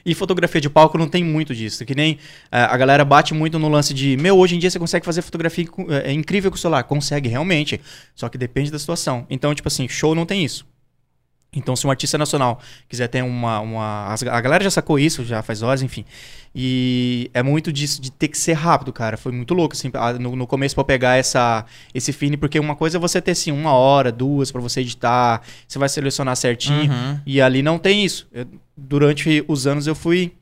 [0.06, 1.86] E fotografia de palco não tem muito disso.
[1.86, 2.18] Que nem
[2.52, 5.22] eh, a galera bate muito no lance de, meu, hoje em dia você consegue fazer
[5.22, 6.84] fotografia com- é, incrível com o celular.
[6.84, 7.80] Consegue, realmente.
[8.16, 9.26] Só que depende da situação.
[9.30, 10.66] Então, tipo assim, show não tem isso.
[11.54, 13.60] Então, se um artista nacional quiser ter uma.
[13.62, 16.04] uma a galera já sacou isso, já faz horas, enfim.
[16.54, 19.16] E é muito disso de ter que ser rápido, cara.
[19.18, 22.76] Foi muito louco, assim, no, no começo pra eu pegar essa, esse feeling, porque uma
[22.76, 26.92] coisa é você ter, assim, uma hora, duas pra você editar, você vai selecionar certinho.
[26.92, 27.20] Uhum.
[27.26, 28.28] E ali não tem isso.
[28.32, 30.34] Eu- durante os anos eu fui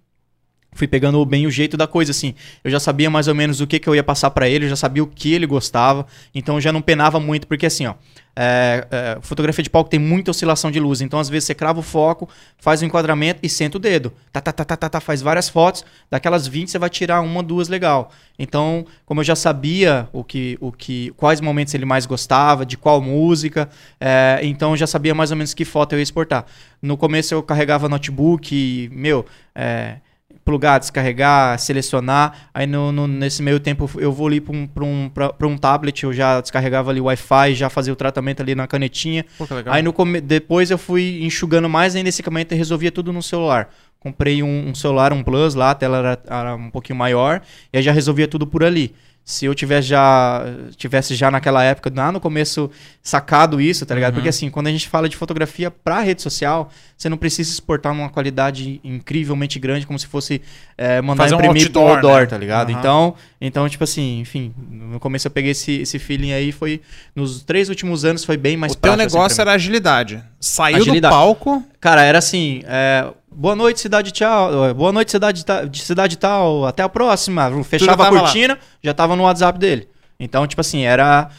[0.76, 2.36] fui pegando bem o jeito da coisa assim.
[2.64, 4.70] Eu já sabia mais ou menos o que, que eu ia passar pra ele, eu
[4.70, 6.06] já sabia o que ele gostava,
[6.36, 7.96] então eu já não penava muito porque assim, ó,
[8.38, 11.80] é, é, fotografia de palco tem muita oscilação de luz, então às vezes você crava
[11.80, 14.12] o foco, faz o enquadramento e senta o dedo.
[14.32, 17.42] Tá, tá, tá, tá, tá, tá, faz várias fotos, daquelas 20 você vai tirar uma,
[17.42, 18.12] duas legal.
[18.38, 22.76] Então, como eu já sabia o que, o que, quais momentos ele mais gostava, de
[22.76, 23.70] qual música,
[24.02, 26.46] é, então eu já sabia mais ou menos que foto eu ia exportar.
[26.82, 29.98] No começo eu carregava notebook, e, meu, é,
[30.46, 32.50] plugar, descarregar, selecionar.
[32.54, 35.48] Aí no, no- nesse meio tempo eu vou ali para um, pra um, pra- pra
[35.48, 39.26] um tablet, eu já descarregava ali o Wi-Fi, já fazia o tratamento ali na canetinha.
[39.38, 39.46] Pô.
[39.74, 39.92] Aí no
[40.22, 43.70] depois eu fui enxugando mais ainda esse equipamento e resolvia tudo no celular.
[44.00, 47.42] Comprei um, um celular, um Plus lá, a tela era, era um pouquinho maior,
[47.74, 48.94] e aí já resolvia tudo por ali.
[49.28, 50.44] Se eu tivesse já,
[50.78, 52.70] tivesse já naquela época, lá no começo,
[53.02, 54.12] sacado isso, tá ligado?
[54.14, 54.18] Uhum.
[54.18, 57.92] Porque assim, quando a gente fala de fotografia pra rede social, você não precisa exportar
[57.92, 60.44] numa qualidade incrivelmente grande, como se fosse
[60.78, 62.26] é, mandar Fazer um imprimir pro outdoor, outdoor, né?
[62.28, 62.70] tá ligado?
[62.70, 62.80] Aham.
[62.80, 66.80] Então, então, tipo assim, enfim, no começo eu peguei esse, esse feeling aí, foi,
[67.16, 70.24] nos três últimos anos foi bem mais o teu assim, negócio era agilidade.
[70.40, 71.12] Saiu Agilidade.
[71.14, 75.80] do palco, Cara, era assim, é, boa noite, cidade tchau, boa noite, cidade, ta- de
[75.84, 77.52] cidade tal, até a próxima.
[77.64, 78.22] Fechava a tava lá.
[78.22, 79.88] cortina, já tava no WhatsApp dele.
[80.20, 81.30] Então, tipo assim, era.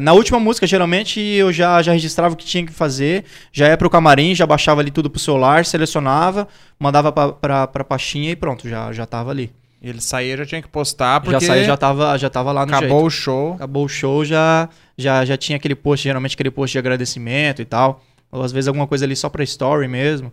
[0.00, 3.76] Na última música, geralmente, eu já, já registrava o que tinha que fazer, já ia
[3.76, 8.36] pro camarim, já baixava ali tudo pro celular, selecionava, mandava pra, pra, pra pastinha e
[8.36, 9.50] pronto, já, já tava ali.
[9.82, 12.72] ele saía já tinha que postar, porque Já saía, já tava, já tava lá no
[12.74, 13.06] acabou jeito.
[13.06, 13.52] o show.
[13.54, 17.64] Acabou o show, já, já, já tinha aquele post, geralmente aquele post de agradecimento e
[17.66, 18.02] tal.
[18.30, 20.32] Ou às vezes alguma coisa ali só pra story mesmo.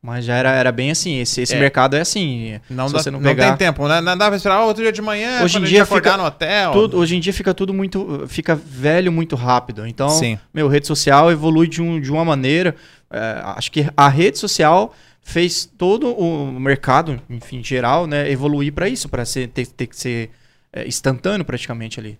[0.00, 1.18] Mas já era, era bem assim.
[1.18, 1.58] Esse, esse É.
[1.58, 2.60] mercado é assim.
[2.70, 3.48] Não, dá, você não não, pegar.
[3.48, 4.00] tem tempo, né?
[4.00, 6.72] Não dá pra esperar outro dia de manhã, Hoje em dia acordar fica no hotel.
[6.72, 8.24] Tudo, hoje em dia fica tudo muito.
[8.28, 9.84] Fica velho muito rápido.
[9.86, 10.38] Então, Sim.
[10.54, 12.76] meu, rede social evolui de, um, de uma maneira.
[13.10, 18.88] é, acho que a rede social fez todo o mercado, enfim, geral, né, evoluir pra
[18.88, 20.30] isso, ser, ter, ter que ser
[20.72, 22.18] é, instantâneo praticamente ali.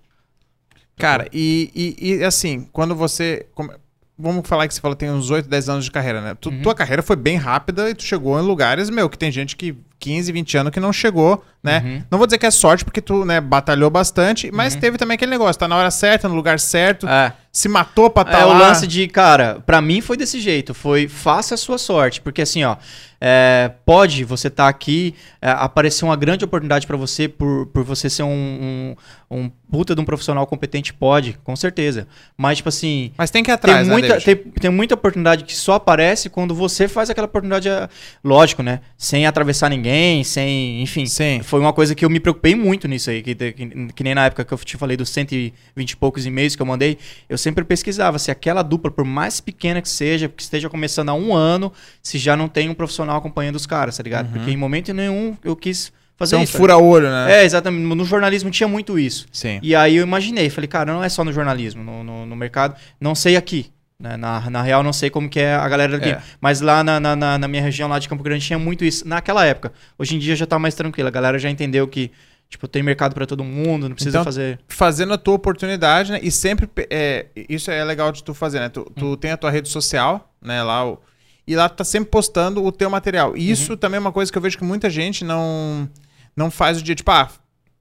[0.96, 3.46] Cara, e, e, e, assim, quando você.
[3.54, 3.72] como-
[4.18, 6.34] vamos falar que você falou que tem uns 8, 10 anos de carreira, né?
[6.40, 6.62] Tu- Uhum.
[6.62, 9.76] Tua carreira foi bem rápida e tu chegou em lugares, meu, que tem gente que
[9.98, 11.82] 15, 20 anos que não chegou, né?
[11.84, 12.02] Uhum.
[12.10, 15.30] Não vou dizer que é sorte, porque tu, né, batalhou bastante, mas teve também aquele
[15.30, 17.32] negócio, tá na hora certa, no lugar certo, É.
[17.50, 18.54] se matou pra tá É lá.
[18.54, 22.42] o lance de, cara, pra mim foi desse jeito, foi faça a sua sorte, porque
[22.42, 22.76] assim, ó,
[23.20, 28.08] é, pode você tá aqui, é, aparecer uma grande oportunidade pra você por, por você
[28.08, 28.94] ser um,
[29.28, 32.06] um, um puta de um profissional competente, pode, com certeza.
[32.36, 35.42] Mas, tipo assim, Mas tem que ir atrás, tem, né, muita, tem, tem muita oportunidade
[35.44, 37.88] que só aparece quando você faz aquela oportunidade, é,
[38.22, 38.80] lógico, né?
[38.96, 40.82] Sem atravessar ninguém, ninguém, sem.
[40.82, 41.06] Enfim.
[41.06, 41.40] Sim.
[41.42, 43.22] Foi uma coisa que eu me preocupei muito nisso aí.
[43.22, 43.52] Que, que,
[43.94, 46.66] que nem na época que eu te falei dos 120 e poucos e-mails que eu
[46.66, 51.08] mandei, eu sempre pesquisava se aquela dupla, por mais pequena que seja, que esteja começando
[51.08, 51.72] há um ano,
[52.02, 54.26] se já não tem um profissional acompanhando os caras, tá ligado?
[54.26, 54.32] Uhum.
[54.32, 56.52] Porque em momento nenhum eu quis fazer Então isso.
[56.52, 57.40] tá fura-olho, né?
[57.40, 57.82] É, exatamente.
[57.94, 59.26] No jornalismo tinha muito isso.
[59.32, 59.58] Sim.
[59.62, 62.74] E aí eu imaginei, falei, cara, não é só no jornalismo, no, no, no mercado,
[63.00, 63.70] não sei aqui.
[64.00, 64.16] Né?
[64.16, 66.10] Na, na real, não sei como que é a galera daqui.
[66.10, 66.22] É.
[66.40, 69.06] Mas lá na, na, na- minha região, lá de Campo Grande, tinha muito isso.
[69.06, 69.72] Naquela época.
[69.98, 71.08] Hoje em dia já tá mais tranquilo.
[71.08, 72.10] A galera já entendeu que,
[72.48, 74.60] tipo, tem mercado pra todo mundo, não precisa Então, fazer...
[74.68, 76.20] Fazendo a tua oportunidade, né?
[76.22, 76.68] E sempre.
[76.90, 78.68] É, isso é legal de tu fazer, né?
[78.68, 79.16] Tu, tu Hum.
[79.16, 80.62] tem a tua rede social, né?
[80.62, 81.00] Lá o,
[81.46, 83.36] e lá tu tá sempre postando o teu material.
[83.36, 83.52] E Uhum.
[83.52, 85.88] isso também é uma coisa que eu vejo que muita gente não,
[86.36, 87.28] não faz o dia, tipo, ah,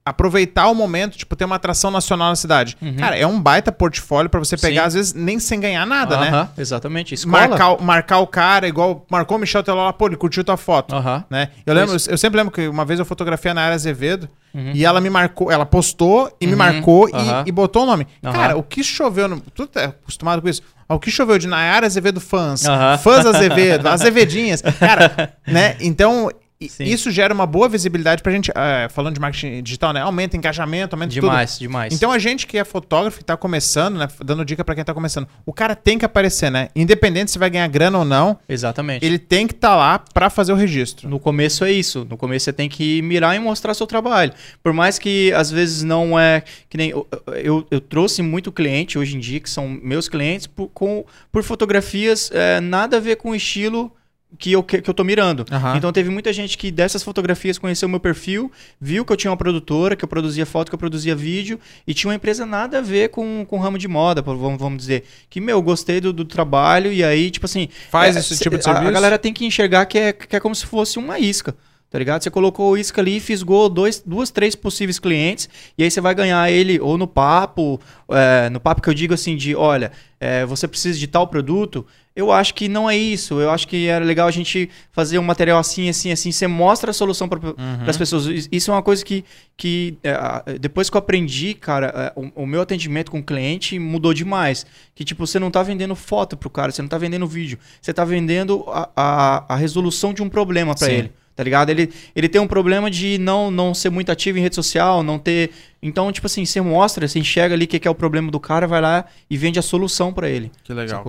[0.09, 2.77] aproveitar o momento, tipo, ter uma atração nacional na cidade.
[2.81, 2.95] Uhum.
[2.95, 4.87] Cara, é um baita portfólio pra você pegar, Sim.
[4.87, 6.49] às vezes, nem sem ganhar nada, né?
[6.57, 7.13] Exatamente.
[7.13, 7.47] Escola.
[7.47, 10.57] Marcar, o- marcar o cara, igual marcou o Michel Teló lá, pô, ele curtiu tua
[10.57, 10.95] foto.
[11.29, 11.49] Né?
[11.65, 14.71] Eu, lembro, eu sempre lembro que uma vez eu fotografei a Nayara Azevedo Uhum.
[14.73, 17.13] e ela me marcou, ela postou e me Uhum, marcou e-
[17.47, 18.07] e, botou o nome.
[18.23, 20.61] Cara, o que choveu, no, tu tá acostumado com isso?
[20.89, 22.97] O que choveu de Nayara Azevedo fãs, Aham.
[22.97, 25.75] fãs Azevedo, Azevedinhas, cara, né?
[25.81, 26.31] Então,
[26.67, 26.85] Sim.
[26.85, 30.01] isso gera uma boa visibilidade pra gente, eh, falando de marketing digital, né?
[30.01, 31.21] Aumenta engajamento, aumenta tudo.
[31.21, 31.93] Demais, demais.
[31.93, 34.07] Então a gente que é fotógrafo e tá começando, né?
[34.23, 35.27] Dando dica pra quem tá começando.
[35.45, 36.69] O cara tem que aparecer, né?
[36.75, 39.05] Independente se vai ganhar grana ou não, Exatamente.
[39.05, 41.07] ele tem que estar lá pra fazer o registro.
[41.07, 42.05] No começo é isso.
[42.09, 44.33] No começo você tem que mirar e mostrar seu trabalho.
[44.63, 46.43] Por mais que às vezes não é.
[46.69, 46.89] Que nem.
[46.89, 47.07] Eu,
[47.43, 51.43] eu, eu trouxe muito cliente hoje em dia, que são meus clientes, por, com, por
[51.43, 53.91] fotografias é, nada a ver com o estilo.
[54.37, 55.45] Que eu, que, eu tô mirando.
[55.51, 55.77] Aham.
[55.77, 59.37] Então teve muita gente que dessas fotografias conheceu meu perfil, viu que eu tinha uma
[59.37, 62.81] produtora, que eu produzia foto, que eu produzia vídeo, e tinha uma empresa nada a
[62.81, 65.05] ver com, com o ramo de moda, vamos, vamos dizer.
[65.29, 68.61] Que, meu, gostei do, do trabalho, e aí, tipo assim, Faz é, esse tipo de
[68.61, 68.87] a- serviço?
[68.87, 71.55] A galera tem que enxergar que é, que é como se fosse uma isca.
[71.89, 72.21] Tá ligado?
[72.21, 76.51] Você colocou isca ali, fisgou dois, duas, três possíveis clientes, e aí você vai ganhar
[76.51, 77.79] ele ou no papo,
[78.09, 81.85] é, no papo que eu digo assim, de olha, é, você precisa de tal produto.
[82.17, 83.39] Eu acho que não é isso.
[83.39, 86.31] Eu acho que era legal a gente fazer um material assim, assim, assim.
[86.31, 87.53] Você mostra a solução para Uhum.
[87.85, 88.25] as pessoas.
[88.25, 89.23] Is- Isso é uma coisa que,
[89.55, 93.77] que é, depois que eu aprendi, cara, é, o, o meu atendimento com o cliente
[93.77, 94.65] mudou demais.
[94.95, 97.59] Que, tipo, você não tá vendendo foto pro cara, você não tá vendendo vídeo.
[97.79, 101.11] Você tá vendendo a, a, a resolução de um problema para ele.
[101.35, 101.69] Tá ligado?
[101.69, 105.19] Ele, ele tem um problema de não, não ser muito ativo em rede social, não
[105.19, 105.51] ter.
[105.83, 108.39] Então, tipo assim, você mostra, você enxerga ali o que, que é o problema do
[108.39, 110.51] cara, vai lá e vende a solução para ele.
[110.63, 111.03] Que legal.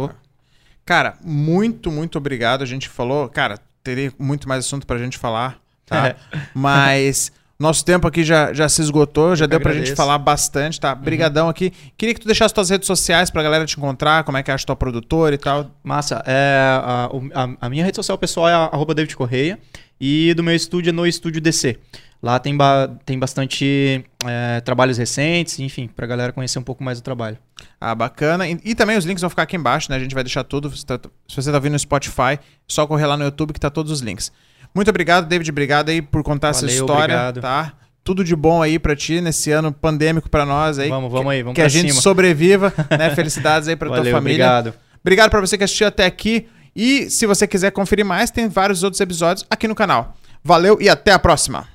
[0.89, 1.16] Cara.
[1.22, 2.62] Muito, muito obrigado.
[2.62, 6.09] A gente falou, cara, teria muito mais assunto pra gente falar, tá?
[6.09, 6.16] É.
[6.55, 7.30] Mas
[7.61, 9.97] nosso tempo aqui já, já se esgotou, já que deu pra gente agradeço.
[9.97, 10.95] falar bastante, tá?
[10.95, 11.72] Brigadão aqui.
[11.97, 14.64] Queria que tu deixasse tuas redes sociais pra galera te encontrar, como é que acha
[14.64, 15.70] tua produtora e tal.
[15.84, 16.22] Massa.
[16.26, 19.59] É, a, a- a minha rede social pessoal é arroba David Correia
[20.01, 21.76] e do meu estúdio é no Estúdio DC.
[22.20, 27.00] Lá tem, ba- tem bastante é, trabalhos recentes, enfim, pra galera conhecer um pouco mais
[27.00, 27.38] do trabalho.
[27.80, 28.48] Ah, bacana.
[28.48, 29.96] E, e também os links vão ficar aqui embaixo, né?
[29.96, 30.74] A gente vai deixar tudo.
[30.76, 30.98] Se, tá-
[31.28, 34.00] se você tá ouvindo no Spotify, só correr lá no YouTube que tá todos os
[34.00, 34.32] links.
[34.74, 35.48] Muito obrigado, David.
[35.50, 37.40] Obrigado aí por contar essa Valeu, história, obrigado.
[37.40, 37.72] tá?
[38.02, 40.88] Tudo de bom aí pra ti nesse ano pandêmico pra nós aí.
[40.88, 42.02] Vamos, vamos aí, vamos que a gente cima.
[42.02, 43.14] sobreviva, né?
[43.14, 44.18] Felicidades aí pra tua família.
[44.18, 44.74] obrigado.
[45.00, 46.48] Obrigado pra você que assistiu até aqui.
[46.74, 50.16] E se você quiser conferir mais, tem vários outros episódios aqui no canal.
[50.42, 51.68] Valeu e até a próxima.